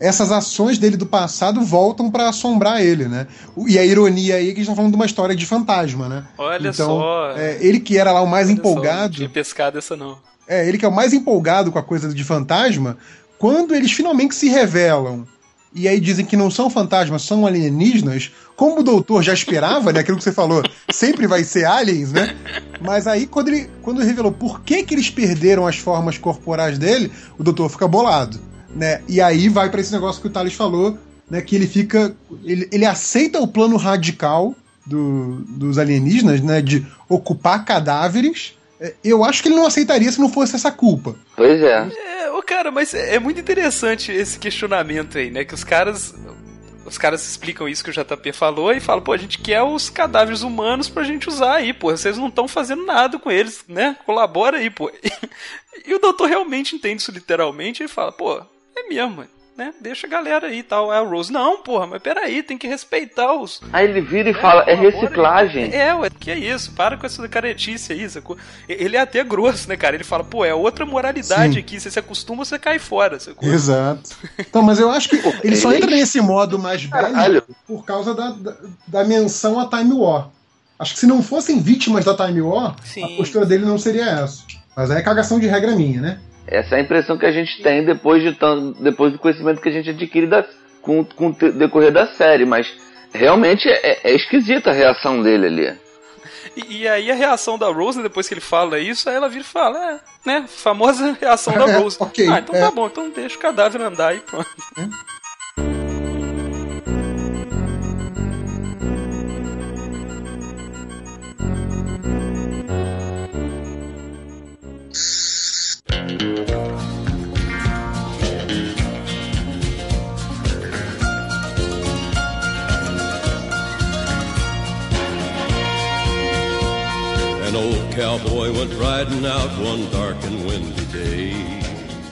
[0.01, 3.27] Essas ações dele do passado voltam pra assombrar ele, né?
[3.67, 6.09] E a ironia aí é que a gente tá falando de uma história de fantasma,
[6.09, 6.25] né?
[6.39, 7.33] Olha então, só.
[7.37, 9.15] é, ele que era lá o mais Olha só, não empolgado.
[9.15, 10.17] tinha pescado essa não.
[10.49, 12.97] É, ele que é o mais empolgado com a coisa de fantasma,
[13.39, 15.27] quando eles finalmente se revelam
[15.75, 20.01] e aí dizem que não são fantasmas, são alienígenas, como o doutor já esperava, né?
[20.01, 22.35] Aquilo que você falou, sempre vai ser aliens, né?
[22.81, 26.79] Mas aí, quando ele, quando ele revelou por que, que eles perderam as formas corporais
[26.79, 28.41] dele, o doutor fica bolado,
[28.75, 29.03] né?
[29.07, 30.97] E aí vai pra esse negócio que o Thales falou,
[31.31, 31.43] né?
[31.43, 32.17] Que ele fica.
[32.45, 34.55] Ele, ele aceita o plano radical
[34.87, 36.63] do- dos alienígenas, né?
[36.63, 38.55] De ocupar cadáveres.
[38.81, 41.17] É, Eu acho que ele não aceitaria se não fosse essa culpa.
[41.37, 41.89] Pois é.
[42.23, 45.45] É, ô cara, mas é é muito interessante esse questionamento aí, né?
[45.45, 46.15] Que os caras.
[46.85, 49.91] Os caras explicam isso que o JP falou e falam, pô, a gente quer os
[49.91, 51.91] cadáveres humanos pra gente usar aí, pô.
[51.91, 53.95] Vocês não estão fazendo nada com eles, né?
[54.07, 54.91] Colabora aí, pô.
[55.87, 58.43] E o doutor realmente entende isso literalmente e fala, pô,
[58.77, 59.25] é mesmo,
[59.59, 59.75] né?
[59.81, 60.91] Deixa a galera aí e tal.
[60.93, 63.61] Aí o Rose, não, porra, mas peraí, tem que respeitar os.
[63.73, 65.75] Aí ele vira e fala, é colabora aí." reciclagem.
[65.75, 66.71] É, ué, que é isso?
[66.73, 68.39] Para com essa caretice aí, sacou?
[68.69, 69.97] Ele é até grosso, né, cara?
[69.97, 71.59] Ele fala, pô, é outra moralidade Sim.
[71.59, 71.81] aqui.
[71.81, 73.49] Você se acostuma, você cai fora, sacou?
[73.49, 74.17] Exato.
[74.39, 78.31] Então, mas eu acho que ele só entra nesse modo mais bélico por causa da,
[78.31, 80.29] da, da menção a Time War.
[80.79, 83.03] Acho que se não fossem vítimas da Time War, Sim.
[83.03, 84.45] a postura dele não seria essa.
[84.77, 86.21] Mas aí é cagação de regra minha, né?
[86.51, 88.37] Essa é a impressão que a gente tem depois, de
[88.81, 90.45] depois do conhecimento que a gente adquire da-
[90.81, 92.67] com, com o decorrer da série, mas
[93.13, 95.79] realmente é, é esquisita a reação dele ali.
[96.57, 99.43] E, e aí a reação da Rose, depois que ele fala isso, aí ela vira
[99.43, 101.97] e fala, é, né, famosa reação da Rose.
[102.01, 102.61] Ok, ah, então é.
[102.61, 104.49] tá bom, então deixa o cadáver andar e pronto.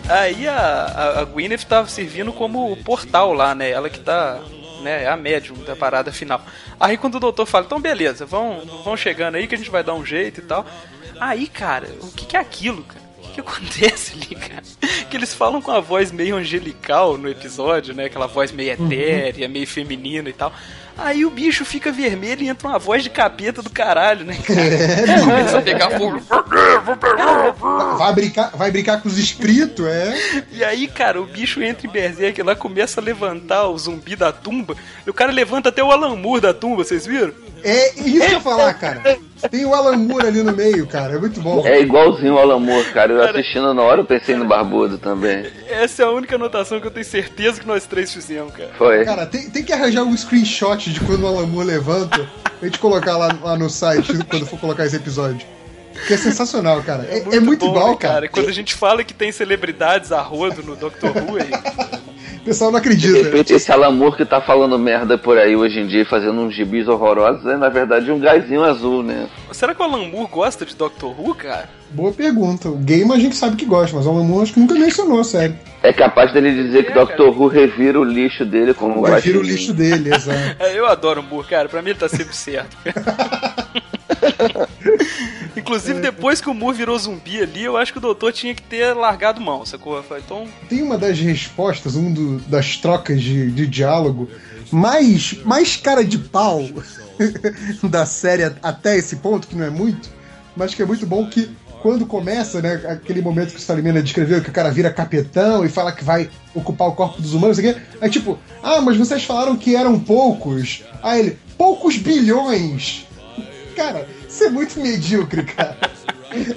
[0.09, 3.71] Aí a, a, Gwyneth tava servindo como o portal lá, né?
[3.71, 4.41] Ela que tá,
[4.81, 6.41] né, é a médium da parada final.
[6.79, 9.83] Aí quando o doutor fala, então beleza, vão, vão chegando aí que a gente vai
[9.83, 10.65] dar um jeito e tal.
[11.19, 13.05] Aí, cara, o que, que é aquilo, cara?
[13.19, 14.63] O que, que acontece ali, cara?
[15.11, 18.07] Que eles falam com a voz meio angelical no episódio, né?
[18.07, 20.53] Aquela voz meio etérea, meio feminina e tal.
[20.99, 25.21] Aí o bicho fica vermelho e entra uma voz de capeta do caralho, né, cara?
[25.21, 26.21] Começa a pegar fogo.
[27.99, 30.43] Vai brincar, vai brincar com os espíritos, é.
[30.51, 34.33] E aí, cara, o bicho entra em Berserk lá, começa a levantar o zumbi da
[34.33, 34.75] tumba.
[35.07, 37.33] E o cara levanta até o Alan Moore da tumba, vocês viram?
[37.63, 39.19] É isso que eu ia falar, cara.
[39.51, 41.15] Tem o Alan Moore ali no meio, cara.
[41.15, 41.67] É muito bom.
[41.67, 43.13] É igualzinho o Alan Moore, cara.
[43.13, 45.47] Eu assistindo na hora eu pensei no Barbudo também.
[45.69, 48.71] Essa é a única anotação que eu tenho certeza que nós três fizemos, cara.
[48.79, 49.05] Foi.
[49.05, 52.79] Cara, tem, tem que arranjar um screenshot de quando o Alan Moore levanta pra gente
[52.79, 55.47] colocar lá, lá no site quando for colocar esse episódio.
[56.07, 57.05] Que é sensacional, cara.
[57.05, 58.29] É, é muito, bom, igual, né, cara.
[58.29, 61.39] Quando a gente fala que tem celebridades a rodo no Doctor Who,
[62.47, 63.19] pessoal não De acredita.
[63.23, 66.55] repente, esse Alan Moore que tá falando merda por aí hoje em dia, fazendo uns
[66.55, 69.29] gibis horrorosos, é na verdade um gásinho azul, né?
[69.53, 71.69] será que o Alan Moore gosta de Doctor Who, cara?
[71.91, 72.69] Boa pergunta.
[72.69, 75.23] O game a gente sabe que gosta, mas o Alan Moore acho que nunca mencionou,
[75.25, 75.57] sério.
[75.83, 79.37] É capaz dele dizer que É, Doctor Who revira o lixo dele como Vai vir
[79.37, 80.39] o lixo dele, exato.
[80.59, 81.69] É, Eu adoro o Moore, cara.
[81.69, 82.77] Pra mim ele tá sempre certo.
[85.57, 88.63] Inclusive, depois que o Moore virou zumbi ali, eu acho que o doutor tinha que
[88.63, 90.03] ter largado mão, sacou?
[90.19, 94.29] Então, Tem uma das respostas, um do- das trocas de, de diálogo
[94.71, 96.63] mais, mais cara de pau
[97.89, 100.09] da série até esse ponto, que não é muito,
[100.57, 101.51] mas que é muito bom que
[101.83, 105.69] quando começa, né, aquele momento que o Salimena descreveu, que o cara vira capetão e
[105.69, 109.23] fala que vai ocupar o corpo dos humanos, o quê, é tipo, ah, mas vocês
[109.25, 110.83] falaram que eram poucos.
[111.03, 113.07] Aí ele, poucos bilhões.
[113.77, 115.77] Cara, isso é muito medíocre, cara.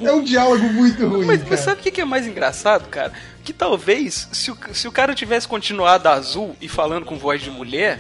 [0.04, 3.14] É um diálogo muito ruim, Mas, mas sabe o que é mais engraçado, cara?
[3.44, 7.50] Que talvez, se o, se o cara tivesse continuado azul e falando com voz de
[7.50, 7.98] mulher,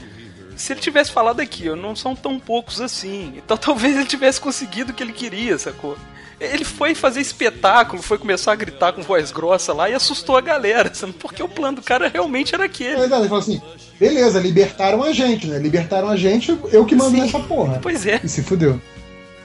[0.58, 3.34] se ele tivesse falado aqui, ó, não são tão poucos assim.
[3.38, 5.98] Então talvez ele tivesse conseguido o que ele queria, sacou?
[6.38, 10.42] Ele foi fazer espetáculo, foi começar a gritar com voz grossa lá e assustou a
[10.42, 11.14] galera, sabe?
[11.14, 12.96] porque o plano do cara realmente era É aquele.
[12.96, 13.62] verdade, ele falou assim:
[14.00, 15.58] beleza, libertaram a gente, né?
[15.58, 17.22] Libertaram a gente, eu que mando Sim.
[17.22, 17.80] nessa porra.
[17.82, 18.20] Pois é.
[18.24, 18.82] E se fudeu.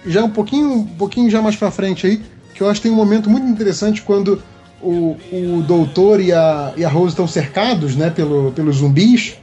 [0.06, 2.20] Já um pouquinho, um pouquinho já mais pra frente aí,
[2.54, 4.42] que eu acho que tem um momento muito interessante quando
[4.82, 9.34] o, o doutor e a, e a Rose estão cercados, né, pelo, pelos zumbis,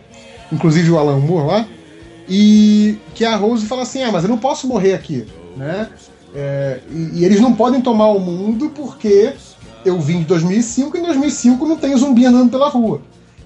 [0.51, 1.67] inclusive o Alan Moore lá,
[2.29, 5.25] e que a Rose fala assim, ah, mas eu não posso morrer aqui,
[5.57, 5.89] né?
[6.33, 9.33] É, e, e eles não podem tomar o mundo porque
[9.83, 13.01] eu vim de 2005 e em 2005 não tem zumbi andando pela rua.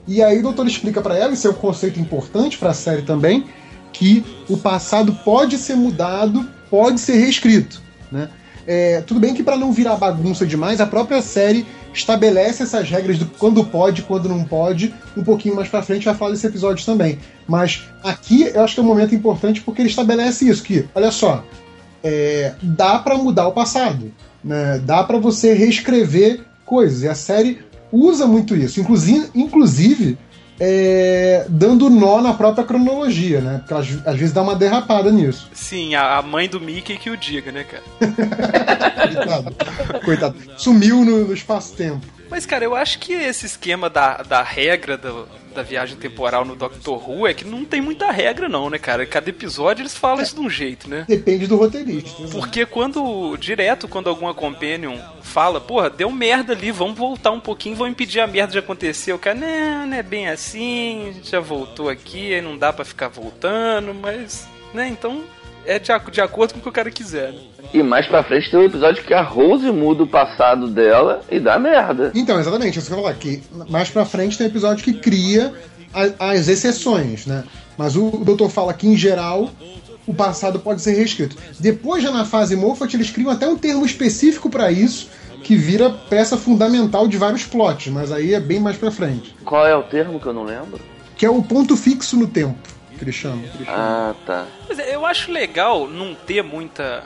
[0.08, 3.45] E aí o doutor explica pra ela, isso é um conceito importante pra série também,
[3.91, 7.82] que o passado pode ser mudado, pode ser reescrito.
[8.12, 8.30] Né?
[8.67, 13.17] É, tudo bem que para não virar bagunça demais, a própria série estabelece essas regras
[13.17, 14.93] do quando pode, quando não pode.
[15.15, 17.19] Um pouquinho mais pra frente vai falar desse episódio também.
[17.47, 21.12] Mas aqui eu acho que é um momento importante porque ele estabelece isso, que, olha
[21.12, 21.43] só,
[22.04, 24.12] é, dá para mudar o passado,
[24.43, 24.80] né?
[24.84, 27.04] dá para você reescrever coisas.
[27.04, 27.60] E a série
[27.91, 30.17] usa muito isso, inclusive, inclusive
[30.60, 33.58] é, dando nó na própria cronologia, né?
[33.60, 35.50] Porque às, às vezes dá uma derrapada nisso.
[35.54, 37.84] Sim, a, a mãe do Mickey que o diga, né, cara?
[39.15, 39.56] Coitado.
[40.06, 40.36] Coitado.
[40.58, 42.06] Sumiu no, no espaço-tempo.
[42.36, 46.54] Mas, cara, eu acho que esse esquema da, da regra do- da viagem temporal no
[46.54, 49.06] Doctor Who é que não tem muita regra, não, né, cara?
[49.06, 51.06] Cada episódio eles falam isso de um jeito, né?
[51.08, 52.21] Depende do roteirista.
[52.24, 52.28] né?
[52.30, 57.78] Porque quando, direto, quando alguma companion fala, porra, deu merda ali, vamos voltar um pouquinho,
[57.78, 59.13] vamos impedir a merda de acontecer.
[59.13, 62.74] O cara, não, não é bem assim, a gente já voltou aqui, aí não dá
[62.74, 65.24] pra ficar voltando, mas, né, então
[65.65, 67.32] é de, de acordo com o que o cara quiser.
[67.32, 67.39] né?
[67.73, 71.39] E mais pra frente tem um episódio que a Rose muda o passado dela e
[71.39, 72.12] dá merda.
[72.15, 74.93] Então, exatamente, isso que eu ia falar, que mais pra frente tem um episódio que
[74.93, 75.54] cria
[75.93, 77.43] a- as exceções, né?
[77.78, 79.49] Mas o doutor fala que, em geral,
[80.08, 81.36] o passado pode ser reescrito.
[81.60, 85.10] Depois, já na fase Moffat, eles criam até um termo específico pra isso,
[85.43, 89.36] que vira peça fundamental de vários plots, mas aí é bem mais pra frente.
[89.43, 90.80] Qual é o termo que eu não lembro?
[91.17, 92.58] Que é o ponto fixo no tempo,
[93.12, 93.43] chamam.
[93.67, 94.45] Ah, tá.
[94.67, 97.03] Mas é, eu acho legal não ter muita.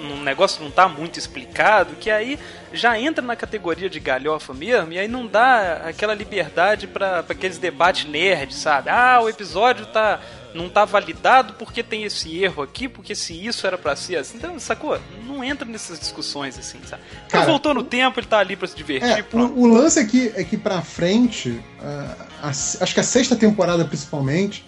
[0.00, 2.38] Um, um negócio não tá muito explicado, que aí
[2.72, 7.34] já entra na categoria de galhofa mesmo, e aí não dá aquela liberdade pra pra
[7.34, 8.88] aqueles debates nerd, sabe?
[8.90, 10.20] Ah, o episódio tá
[10.54, 14.38] não tá validado porque tem esse erro aqui, porque se isso era pra ser assim.
[14.38, 14.98] Então, sacou?
[15.26, 17.02] Não entra nessas discussões assim, sabe?
[17.26, 19.52] Então Cara, voltou no tempo, ele tá ali pra se divertir, É, pronto.
[19.54, 23.84] o, o lance aqui é que pra frente, ah, a- acho que a sexta temporada
[23.84, 24.64] principalmente,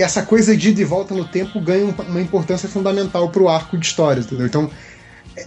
[0.00, 3.86] essa coisa de de volta no tempo ganha um- uma importância fundamental pro arco de
[3.86, 4.46] histórias, entendeu?
[4.46, 4.70] Então,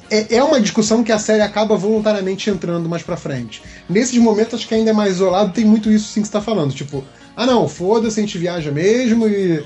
[0.10, 3.62] é, é uma discussão que a série acaba voluntariamente entrando mais pra frente.
[3.90, 6.42] Nesses momentos, acho que ainda é mais isolado, tem muito isso sim que você tá
[6.42, 6.74] falando.
[6.74, 7.04] Tipo,
[7.36, 9.64] ah não, foda-se, a gente viaja mesmo e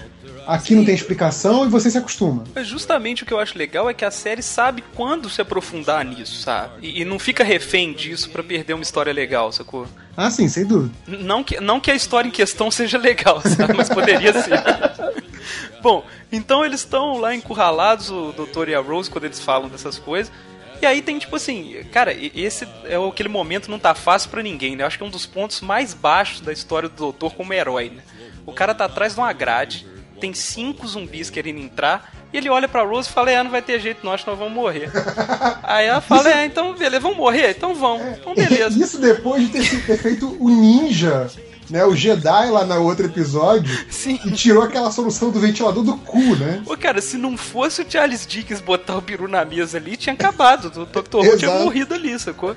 [0.47, 2.43] aqui não tem explicação e você se acostuma.
[2.55, 6.05] Mas justamente o que eu acho legal é que a série sabe quando se aprofundar
[6.05, 6.87] nisso, sabe?
[6.87, 9.87] E, e não fica refém disso pra perder uma história legal, sacou?
[10.15, 10.93] Ah, sim, sem dúvida.
[11.05, 13.73] Não que, não que a história em questão seja legal, sabe?
[13.73, 14.63] Mas poderia ser.
[15.81, 19.99] Bom, então eles estão lá encurralados, o Doutor e a Rose, quando eles falam dessas
[19.99, 20.31] coisas.
[20.81, 24.75] E aí tem tipo assim, cara, esse é aquele momento não tá fácil pra ninguém,
[24.75, 24.83] né?
[24.83, 27.89] Eu acho que é um dos pontos mais baixos da história do Doutor como herói,
[27.89, 28.03] né?
[28.45, 29.87] O cara tá atrás de uma grade,
[30.19, 33.61] tem cinco zumbis querendo entrar, e ele olha pra Rose e fala: É, não vai
[33.61, 34.91] ter jeito, nós, nós vamos morrer.
[35.63, 37.51] aí ela fala: É, então beleza, vamos morrer?
[37.51, 38.77] Então vamos, então beleza.
[38.77, 41.27] Isso depois de ter, feito o ninja,
[41.69, 41.85] né?
[41.85, 43.85] O Jedi lá no outro episódio.
[43.89, 44.19] Sim.
[44.25, 46.61] E tirou aquela solução do ventilador do cu, né?
[46.65, 50.13] Ô, cara, se não fosse o Charles Dickens botar o peru na mesa ali, tinha
[50.13, 50.65] acabado.
[50.81, 51.17] O Dr.
[51.17, 52.55] Who tinha morrido ali, sacou?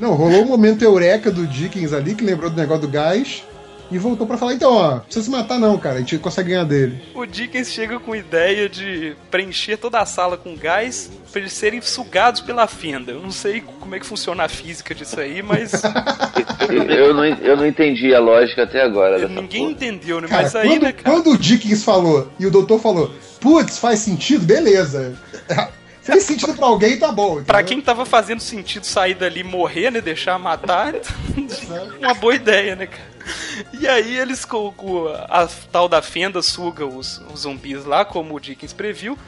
[0.00, 3.44] Não, rolou um momento eureka do Dickens ali, que lembrou do negócio do gás.
[3.92, 6.50] E voltou pra falar, então, ó, não precisa se matar não, cara, a gente consegue
[6.50, 7.02] ganhar dele.
[7.14, 11.52] O Dickens chega com a ideia de preencher toda a sala com gás pra eles
[11.52, 13.12] serem sugados pela fenda.
[13.12, 15.72] Eu não sei como é que funciona a física disso aí, mas
[16.68, 19.18] Eu, não, eu não entendi a lógica até agora.
[19.18, 19.72] dessa ninguém porra.
[19.72, 20.28] entendeu, né?
[20.28, 21.16] Cara, mas aí, quando, né, cara?
[21.16, 25.14] quando o Dickens falou e o doutor falou, putz, faz sentido, beleza.
[26.02, 27.44] Fez sentido pra alguém, tá bom.
[27.44, 27.64] Pra entendeu?
[27.76, 30.00] quem tava fazendo sentido sair dali e morrer, né?
[30.00, 30.94] Deixar matar,
[32.00, 33.11] uma boa ideia, né, cara?
[33.72, 34.72] E aí eles com,
[35.28, 39.18] a tal da fenda suga os, os zumbis lá, como o Dickens previu.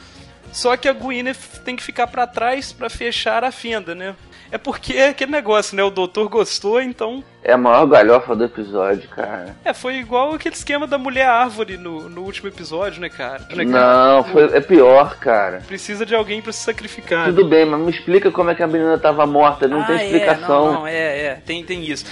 [0.51, 4.15] Só que a Gwyneth tem que ficar pra trás pra fechar a fenda, né?
[4.51, 5.83] É porque é aquele negócio, né?
[5.83, 7.23] O doutor gostou, então.
[7.43, 9.55] É a maior galhofa do episódio, cara.
[9.65, 13.39] É, foi igual aquele esquema da mulher árvore no, no último episódio, né, cara?
[13.53, 14.15] Né, cara?
[14.15, 15.61] Não, foi, é pior, cara.
[15.67, 17.25] Precisa de alguém pra se sacrificar.
[17.25, 19.67] Tudo bem, mas me explica como é que a menina tava morta.
[19.67, 20.55] Não tem Ah, explicação.
[20.55, 22.05] É, não, não, é, é, tem, tem isso.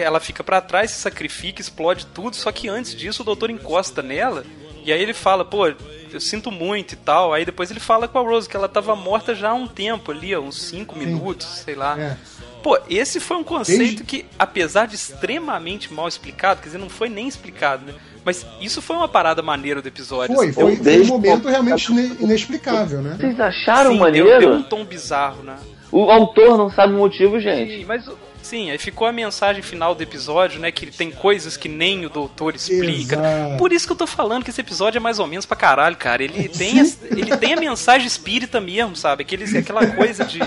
[0.00, 4.02] Ela fica pra trás, se sacrifica, explode tudo, só que antes disso o doutor encosta
[4.02, 4.44] nela
[4.84, 7.34] e aí ele fala, pô, eu sinto muito e tal.
[7.34, 10.10] Aí depois ele fala com a Rose que ela tava morta já há um tempo
[10.12, 11.98] ali, uns 5 minutos, sei lá.
[12.00, 12.16] É.
[12.62, 16.88] Pô, esse foi um conceito Desde- que, apesar de extremamente mal explicado, quer dizer, não
[16.88, 17.94] foi nem explicado, né?
[18.24, 20.34] Mas isso foi uma parada maneira do episódio.
[20.34, 20.54] Foi, assim.
[20.54, 23.16] foi, foi um desde- momento realmente ine- inexplicável, né?
[23.18, 24.28] Vocês acharam Sim, maneiro?
[24.28, 25.56] Deu, deu um tom bizarro, né?
[25.92, 27.78] O autor não sabe o motivo, gente.
[27.78, 28.04] Sim, mas
[28.48, 30.70] sim, aí ficou a mensagem final do episódio, né?
[30.72, 33.16] Que tem coisas que nem o doutor explica.
[33.16, 33.56] Exato.
[33.58, 35.96] Por isso que eu tô falando que esse episódio é mais ou menos pra caralho,
[35.96, 36.22] cara.
[36.22, 39.22] Ele tem, as- ele tem a mensagem espírita mesmo, sabe?
[39.22, 40.38] Aqueles, aquela coisa de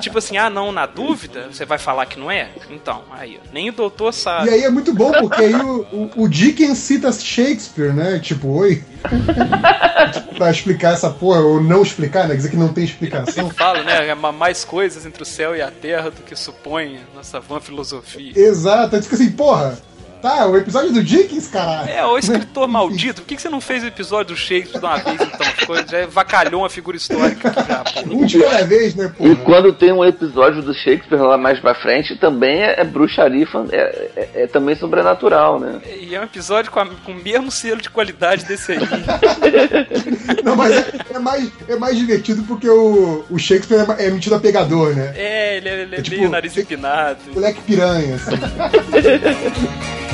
[0.00, 2.48] tipo assim, ah, não, na dúvida, você vai falar que não é?
[2.70, 4.48] Então, aí, ó, nem o doutor sabe.
[4.48, 8.18] E aí é muito bom, porque aí o, o, o Dickens cita Shakespeare, né?
[8.18, 8.82] Tipo, oi.
[10.36, 12.30] pra explicar essa porra, ou não explicar, né?
[12.30, 13.50] Quer dizer que não tem explicação.
[13.50, 14.10] Fala, né?
[14.10, 18.32] há Mais coisas entre o céu e a terra do que supõe nossa vã filosofia.
[18.34, 19.78] Exato, tu fica assim, porra,
[20.20, 21.88] tá, o episódio do Dickens, caralho.
[21.90, 24.86] É, ô escritor maldito, por que que você não fez o episódio do Shakespeare de
[24.86, 25.46] uma vez então?
[25.56, 28.00] Ficou, já vacalhou uma figura histórica aqui já, pô.
[28.14, 29.30] Um de cada vez, né, porra?
[29.30, 33.46] E quando tem um episódio do Shakespeare lá mais pra frente, também é, é bruxaria,
[33.72, 33.76] é,
[34.16, 35.80] é- é também sobrenatural, né?
[36.00, 38.78] E é um episódio com, a- com o mesmo selo de qualidade desse aí.
[40.44, 44.34] Não, mas é, é mais, é mais divertido porque o, o Shakespeare é, é metido
[44.34, 45.12] a pegador, né?
[45.16, 47.18] É, ele é, ele é É tipo- meio nariz empinado.
[47.34, 48.30] Moleque piranha, assim.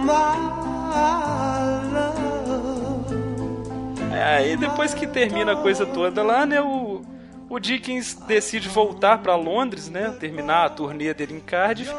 [0.00, 0.12] my
[1.92, 3.14] love.
[4.12, 7.02] Aí depois que termina a coisa toda lá, né, o,
[7.48, 11.92] o Dickens decide voltar pra Londres, né, terminar a turnê dele em Cardiff.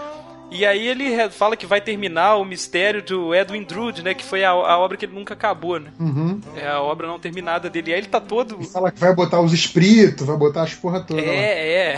[0.49, 4.43] E aí ele fala que vai terminar o mistério do Edwin Drood, né, que foi
[4.45, 5.91] a, a obra que ele nunca acabou, né.
[5.99, 6.39] Uhum.
[6.55, 7.91] É a obra não terminada dele.
[7.91, 8.63] E aí ele tá todo...
[8.63, 11.27] Fala que vai botar os espíritos, vai botar as porra toda lá.
[11.27, 11.97] É, é.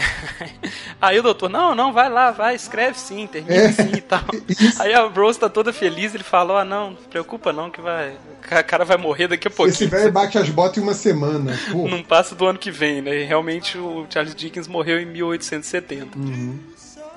[1.02, 3.72] Aí o doutor, não, não, vai lá, vai, escreve sim, termina É.
[3.72, 4.24] sim e tal.
[4.50, 4.82] Isso.
[4.82, 7.80] Aí a Rose tá toda feliz, ele fala, ó, não, não se preocupa não, que
[7.80, 8.12] vai.
[8.12, 9.89] O cara vai morrer daqui a Esse pouquinho.
[9.89, 11.58] velho bate as botas em uma semana.
[11.72, 13.22] Pô, Não passa do ano que vem, né?
[13.22, 16.18] E realmente o Charles Dickens morreu em 1870.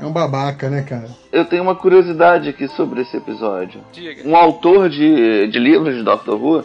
[0.00, 1.08] É um babaca, né, cara?
[1.30, 3.80] Eu tenho uma curiosidade aqui sobre esse episódio.
[3.92, 4.28] Diga.
[4.28, 6.62] Um autor de, de livros de Doctor Who,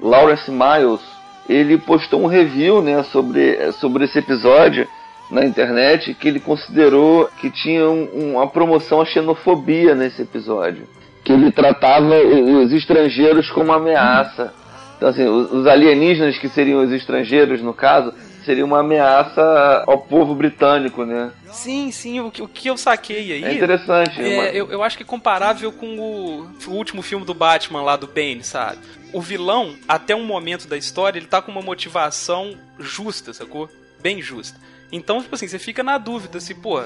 [0.00, 1.00] Lawrence Miles,
[1.48, 4.86] ele postou um review né, sobre, sobre esse episódio
[5.30, 10.84] na internet que ele considerou que tinha um- uma promoção à xenofobia nesse episódio.
[11.24, 12.14] Que ele tratava
[12.62, 14.54] os estrangeiros como ameaça.
[14.96, 18.12] Então, assim, os alienígenas que seriam os estrangeiros, no caso,
[18.48, 21.30] seria uma ameaça ao povo britânico, né?
[21.52, 23.44] Sim, sim, o que, o que eu saquei aí.
[23.44, 24.22] É interessante.
[24.22, 27.94] É, eu, eu acho que é comparável com o, o último filme do Batman lá
[27.94, 28.78] do Bane, sabe?
[29.12, 33.68] O vilão, até um momento da história, ele tá com uma motivação justa, sacou?
[34.00, 34.58] Bem justa.
[34.90, 36.80] Então, tipo assim, você fica na dúvida se, pô,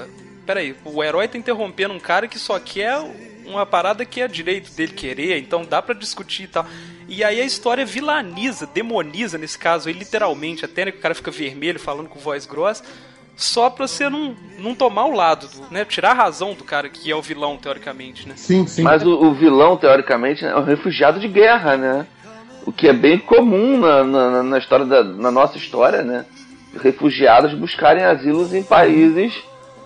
[0.45, 2.99] peraí, o herói tá interrompendo um cara que só quer
[3.45, 6.65] uma parada que é direito dele querer, então dá pra discutir e tal.
[7.07, 11.15] E aí a história vilaniza, demoniza nesse caso aí, literalmente, até né, que o cara
[11.15, 12.83] fica vermelho falando com voz grossa
[13.35, 15.83] só pra você não, não tomar o lado, do, né?
[15.85, 18.35] Tirar a razão do cara que é o vilão, teoricamente, né?
[18.37, 18.83] Sim, sim.
[18.83, 22.07] Mas o, o vilão, teoricamente, é um refugiado de guerra, né?
[22.65, 26.25] O que é bem comum na, na, na história da, na nossa história, né?
[26.81, 29.33] Refugiados buscarem asilos em países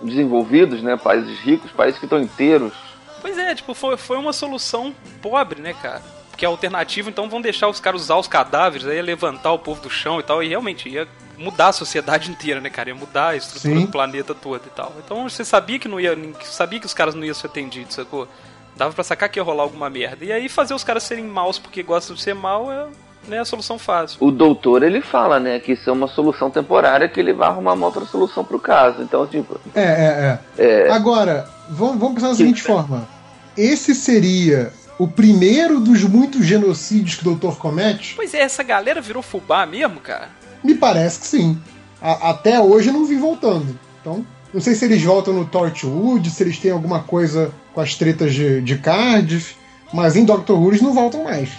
[0.02, 0.96] desenvolvidos, né?
[0.96, 2.72] Países ricos, países que estão inteiros.
[3.20, 6.02] Pois é, tipo, foi, foi uma solução pobre, né, cara?
[6.38, 9.58] Porque a alternativa, então, vão deixar os caras usar os cadáveres, aí ia levantar o
[9.58, 12.90] povo do chão e tal, e realmente ia mudar a sociedade inteira, né, cara?
[12.90, 13.86] Ia mudar a estrutura Sim.
[13.86, 14.92] do planeta todo e tal.
[15.04, 16.16] Então você sabia que não ia.
[16.44, 18.28] Sabia que os caras não iam ser atendidos, sacou?
[18.76, 20.24] Dava pra sacar que ia rolar alguma merda.
[20.24, 22.86] E aí fazer os caras serem maus porque gostam de ser mal é
[23.26, 24.18] né, a solução fácil.
[24.20, 25.58] O doutor, ele fala, né?
[25.58, 29.02] Que isso é uma solução temporária, que ele vai arrumar uma outra solução pro caso.
[29.02, 30.90] Então, tipo, É, é, é.
[30.92, 33.08] Agora, vamos, vamos pensar da seguinte forma:
[33.56, 38.14] esse seria o primeiro dos muitos genocídios que o doutor comete?
[38.16, 40.28] Pois é, essa galera virou fubá mesmo, cara.
[40.62, 41.60] Me parece que sim.
[42.02, 43.78] A- até hoje eu não vi voltando.
[44.00, 47.94] Então, não sei se eles voltam no Torchwood, se eles têm alguma coisa com as
[47.94, 49.54] tretas de, de Cardiff,
[49.92, 51.50] mas em Doctor Who eles não voltam mais.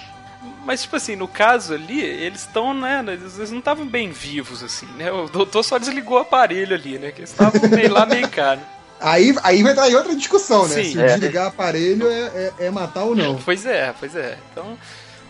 [0.66, 3.04] Mas, tipo assim, no caso ali, eles estão, né?
[3.08, 5.12] Eles, não estavam bem vivos, assim, né?
[5.12, 7.12] O doutor só desligou o aparelho ali, né?
[7.12, 8.56] Que eles estavam meio lá, meio cá.
[8.56, 8.62] né?
[9.00, 10.76] Aí, aí vai entrar em outra discussão, né?
[10.84, 11.06] Sim, se é.
[11.06, 13.36] desligar aparelho é, é- é matar ou não.
[13.38, 14.38] Pois é, pois é.
[14.52, 14.78] Então.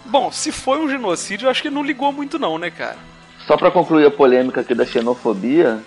[0.06, 2.98] Bom, se foi um genocídio, eu acho que não ligou muito, não, né, cara?
[3.46, 5.80] só pra concluir a polêmica aqui da xenofobia,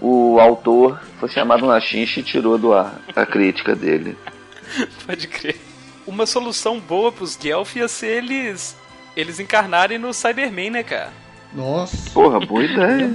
[0.00, 4.16] o autor foi chamado na chincha e tirou do ar a crítica dele.
[5.06, 5.56] Pode crer.
[6.04, 8.76] Uma solução boa pros Guelph ia ser eles,
[9.16, 11.12] eles encarnarem no Cyberman, né, cara?
[11.52, 12.10] Nossa.
[12.10, 13.08] Porra, boa ideia.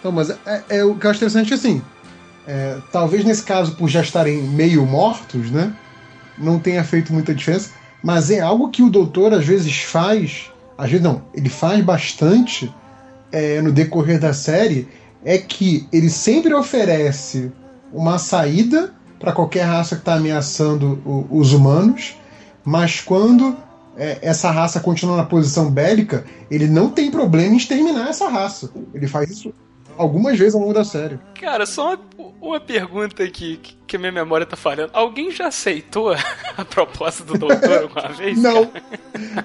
[0.00, 1.82] Então, mas é, é o que eu acho interessante assim.
[2.46, 5.72] É, talvez nesse caso, por já estarem meio mortos, né?
[6.36, 7.70] Não tenha feito muita diferença.
[8.02, 10.50] Mas é algo que o doutor às vezes faz.
[10.76, 12.72] Às vezes não, ele faz bastante
[13.30, 14.88] é, no decorrer da série.
[15.24, 17.52] É que ele sempre oferece
[17.92, 22.16] uma saída para qualquer raça que está ameaçando o- os humanos.
[22.64, 23.56] Mas quando
[23.96, 28.70] é, essa raça continua na posição bélica, ele não tem problema em exterminar essa raça.
[28.94, 29.52] Ele faz isso
[29.96, 31.18] algumas vezes ao longo da série.
[31.40, 34.90] Cara, só uma, uma pergunta aqui que, que a minha memória tá falhando.
[34.92, 36.12] Alguém já aceitou
[36.56, 38.38] a proposta do doutor alguma vez?
[38.38, 38.70] Não.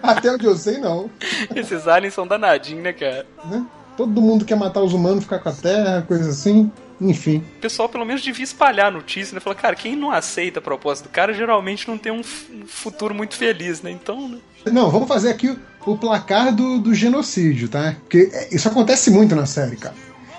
[0.01, 1.09] Até onde eu sei, não.
[1.55, 3.25] Esses aliens são danadinhos, né, cara?
[3.45, 3.65] Né?
[3.95, 6.71] Todo mundo quer matar os humanos, ficar com a Terra, coisa assim.
[6.99, 7.43] Enfim.
[7.57, 9.39] O pessoal pelo menos devia espalhar a notícia, né?
[9.39, 13.35] Falar, cara, quem não aceita a proposta do cara geralmente não tem um futuro muito
[13.35, 13.91] feliz, né?
[13.91, 14.39] Então, né?
[14.71, 17.95] Não, vamos fazer aqui o, o placar do, do genocídio, tá?
[18.01, 19.95] Porque é, isso acontece muito na série, cara.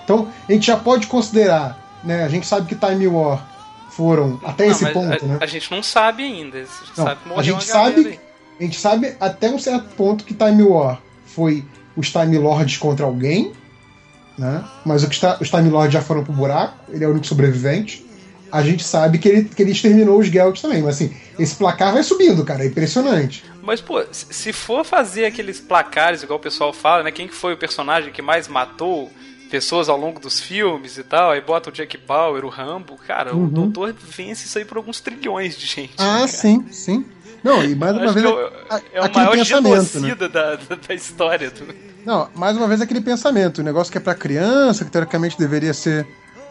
[0.08, 2.24] Então, a gente já pode considerar, né?
[2.24, 3.46] A gente sabe que Time War
[3.90, 5.38] foram até Não, esse ponto, a, né?
[5.38, 6.56] a gente não sabe ainda.
[6.56, 8.20] A gente Não, sabe a gente sabe,
[8.58, 11.62] a gente sabe até um certo ponto que Time War foi
[11.94, 13.52] os Time Lords contra alguém,
[14.38, 14.64] né?
[14.82, 17.26] Mas o que está, os Time Lords já foram pro buraco, ele é o único
[17.26, 18.06] sobrevivente.
[18.50, 21.92] A gente sabe que ele, que ele exterminou os Gelts também, mas assim, esse placar
[21.92, 23.44] vai subindo, cara, é impressionante.
[23.62, 27.12] Mas, pô, se se for fazer aqueles placares, igual o pessoal fala, né?
[27.12, 29.12] Quem que foi o personagem que mais matou
[29.48, 33.34] pessoas ao longo dos filmes e tal, aí bota o Jack Bauer, o Rambo, cara,
[33.34, 35.90] o doutor vence isso aí por alguns trilhões de gente.
[35.98, 36.06] Uhum.
[36.06, 37.04] Ah, né, sim, sim.
[37.42, 38.04] Não, e mais cara?
[38.06, 39.44] uma vez que é o, a- é o maior né?
[39.44, 41.50] genocida da, da, da história.
[41.50, 41.62] Do...
[42.04, 45.72] Não, mais uma vez aquele pensamento, o negócio que é pra criança, que teoricamente deveria
[45.72, 46.06] ser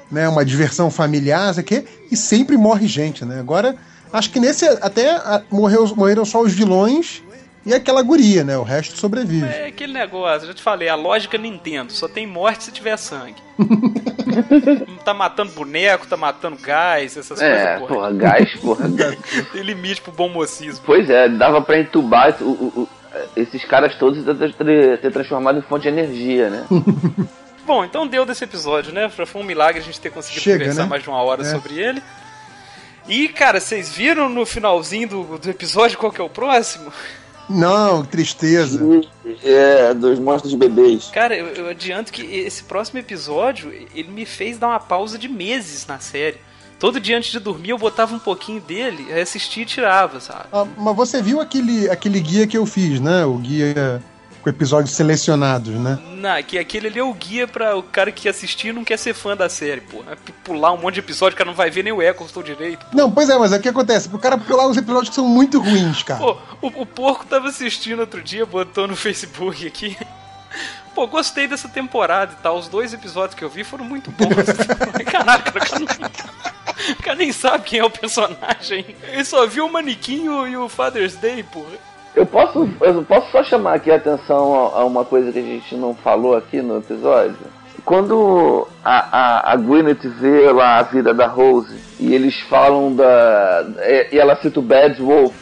[0.10, 3.40] né, uma diversão familiar, isso aqui, e sempre morre gente, né?
[3.40, 3.76] Agora,
[4.14, 7.22] acho que nesse até a- morreu, morreram só os vilões
[7.68, 8.58] e aquela guria, né?
[8.58, 9.46] O resto sobrevive.
[9.46, 12.98] É aquele negócio, eu já te falei, a lógica Nintendo, só tem morte se tiver
[12.98, 13.36] sangue.
[15.04, 17.94] tá matando boneco, tá matando gás, essas É, coisas, porra.
[17.96, 18.86] porra, gás, porra.
[19.52, 20.84] Tem limite pro bom mocismo.
[20.86, 22.90] Pois é, dava pra entubar o- o- o-
[23.36, 26.66] esses caras todos e ter transformado em fonte de energia, né?
[27.66, 29.10] Bom, então deu desse episódio, né?
[29.10, 30.90] Foi um milagre a gente ter conseguido Chega, conversar né?
[30.90, 31.46] mais de uma hora É.
[31.46, 32.02] sobre ele.
[33.10, 36.94] E, cara, vocês viram no finalzinho do, do episódio qual que é o próximo?
[37.50, 38.80] Não, tristeza.
[39.44, 41.10] É, dos monstros bebês.
[41.14, 45.28] Cara, eu, eu adianto que esse próximo episódio, ele me fez dar uma pausa de
[45.28, 46.38] meses na série.
[46.80, 50.46] Todo dia antes de dormir eu botava um pouquinho dele, assistia e tirava, sabe?
[50.54, 53.26] Ah, mas você viu aquele, aquele guia que eu fiz, né?
[53.26, 54.02] O guia
[54.42, 55.98] com episódios selecionados, né?
[56.14, 58.98] Não, que aquele ali é o guia pra o cara que assistir e não quer
[58.98, 60.04] ser fã da série, pô.
[60.12, 62.86] É pular um monte de episódio, o cara não vai ver nem o Eccleston direito.
[62.94, 64.10] Não, pois é, mas é o que acontece?
[64.10, 66.20] Pro cara pular os episódios que são muito ruins, cara.
[66.20, 69.98] Pô, o, o porco tava assistindo outro dia, botou no Facebook aqui.
[70.96, 72.58] Pô, gostei dessa temporada e tal.
[72.58, 74.28] Os dois episódios que eu vi foram muito bons.
[75.12, 76.10] Caraca, o cara, não-
[77.00, 78.96] o cara nem sabe quem é o personagem.
[79.04, 81.78] Ele só viu o manequinho e o Father's Day, porra.
[82.18, 85.76] Eu posso, eu posso só chamar aqui a atenção a uma coisa que a gente
[85.76, 87.38] não falou aqui no episódio?
[87.86, 93.68] Quando a, a, a Gwyneth vê lá a vida da Rose e eles falam da.
[93.82, 95.36] E e ela cita o Bad Wolf.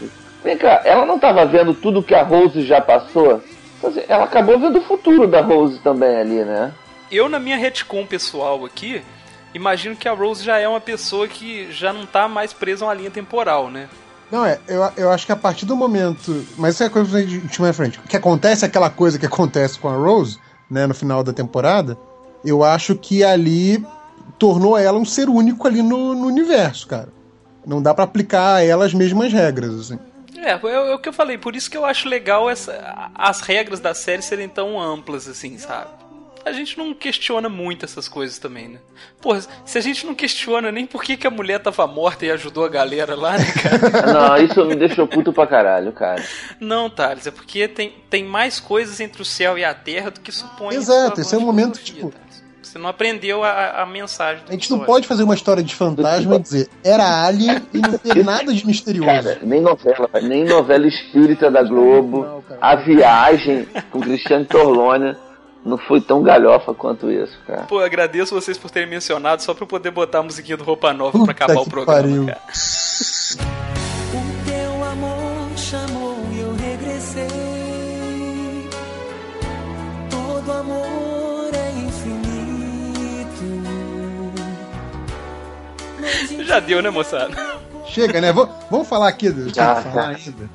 [0.43, 3.41] Vem cá, ela não estava vendo tudo que a Rose já passou?
[3.79, 6.73] Quer dizer, Ela acabou vendo o futuro da Rose também ali, né?
[7.09, 9.01] Eu, na minha retcon pessoal aqui,
[9.53, 12.89] imagino que a Rose já é uma pessoa que já não tá mais presa a
[12.89, 13.87] uma linha temporal, né?
[14.31, 16.45] Não, é, eu, eu acho que a partir do momento.
[16.57, 17.99] Mas isso é coisa ir mais frente.
[17.99, 20.37] Que acontece, aquela coisa que acontece com a Rose,
[20.69, 21.97] né, no final da temporada,
[22.43, 23.85] eu acho que ali
[24.37, 27.09] tornou ela um ser único ali no, no universo, cara.
[27.65, 29.99] Não dá pra aplicar a ela as mesmas regras, assim.
[30.37, 33.41] É, é, é o que eu falei, por isso que eu acho legal essa, as
[33.41, 35.89] regras da série serem tão amplas assim, sabe?
[36.45, 38.79] A gente não questiona muito essas coisas também, né?
[39.19, 42.29] Porra, se a gente não questiona nem por que, que a mulher tava morta e
[42.31, 44.13] ajudou a galera lá, né, cara?
[44.13, 46.23] Não, isso me deixou puto pra caralho, cara.
[46.59, 50.19] Não, Thales, é porque tem, tem mais coisas entre o céu e a terra do
[50.19, 50.75] que supõe.
[50.75, 52.25] Exato, esse é um de momento, tipo- Thales.
[52.61, 54.43] Você não aprendeu a, a mensagem.
[54.49, 57.97] A gente não pode fazer uma história de fantasma e dizer era alien e não
[57.97, 59.05] ter nada de misterioso.
[59.09, 62.23] Cara, nem novela, nem novela espírita da Globo.
[62.25, 62.43] Não.
[62.59, 65.15] A Viagem com Cristiano Torlone
[65.65, 67.63] não foi tão galhofa quanto isso, cara.
[67.63, 70.93] Pô, agradeço vocês por terem mencionado só pra eu poder botar a musiquinha do Roupa
[70.93, 72.25] Nova Puta pra acabar o programa, pariu.
[72.27, 72.41] cara.
[74.13, 77.27] O teu amor chamou e eu regressei.
[80.11, 83.63] Todo amor é infinito.
[86.45, 87.35] Já deu, né, moçada?
[87.87, 88.31] Chega, né?
[88.31, 90.49] Vamos falar aqui do que falar ainda.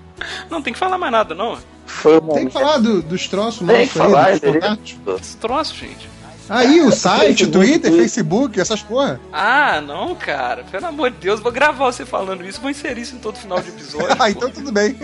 [0.50, 1.58] Não tem que falar mais nada, não.
[1.86, 4.96] Foi Tem que falar do- dos troços Tem nossos que falar, aí, dos ele- contatos.
[5.20, 6.08] Esse troço, gente.
[6.48, 7.92] Aí, o site, Facebook, Twitter.
[7.92, 9.20] Facebook, essas porra.
[9.32, 10.64] Ah, não, cara.
[10.64, 13.60] Pelo amor de Deus, vou gravar você falando isso, vou inserir isso em todo final
[13.60, 14.08] de episódio.
[14.18, 14.96] Ah, então tudo bem.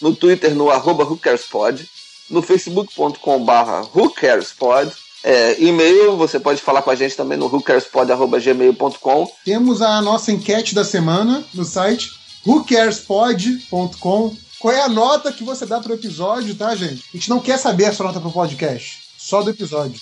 [0.00, 1.88] no Twitter no arroba WhoCaresPod,
[2.30, 4.92] no facebook.com barra WhoCaresPod,
[5.28, 10.74] é, e-mail, você pode falar com a gente também no whocarespod.gmail.com Temos a nossa enquete
[10.74, 12.12] da semana no site
[12.46, 14.34] whocarespod.com.
[14.58, 17.04] Qual é a nota que você dá pro episódio, tá, gente?
[17.12, 20.00] A gente não quer saber a sua nota pro podcast, só do episódio.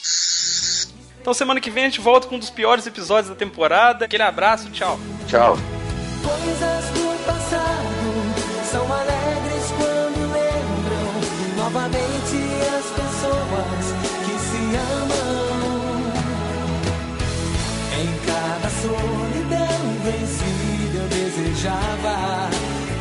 [1.21, 4.05] Então semana que vem a gente volta com um dos piores episódios da temporada.
[4.05, 4.97] Aquele abraço, tchau.
[5.27, 5.59] Tchau.
[6.23, 12.16] Coisas do passado são alegres quando lembram novamente
[21.57, 22.51] desejava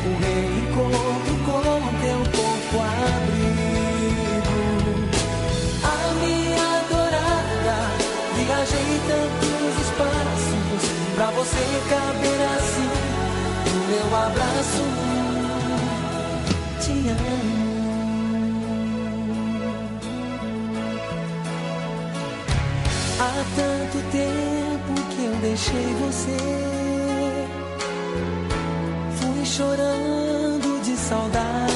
[0.06, 1.62] um reencontro com
[2.00, 4.56] teu corpo abrigo.
[5.84, 5.86] A
[6.22, 7.78] minha adorada,
[8.36, 10.84] viajei tantos espaços
[11.16, 12.92] pra você caber assim
[13.74, 14.86] no meu abraço.
[16.80, 17.66] Te amo.
[23.20, 26.85] Há tanto tempo que eu deixei você.
[29.56, 31.75] Chorando de saudade.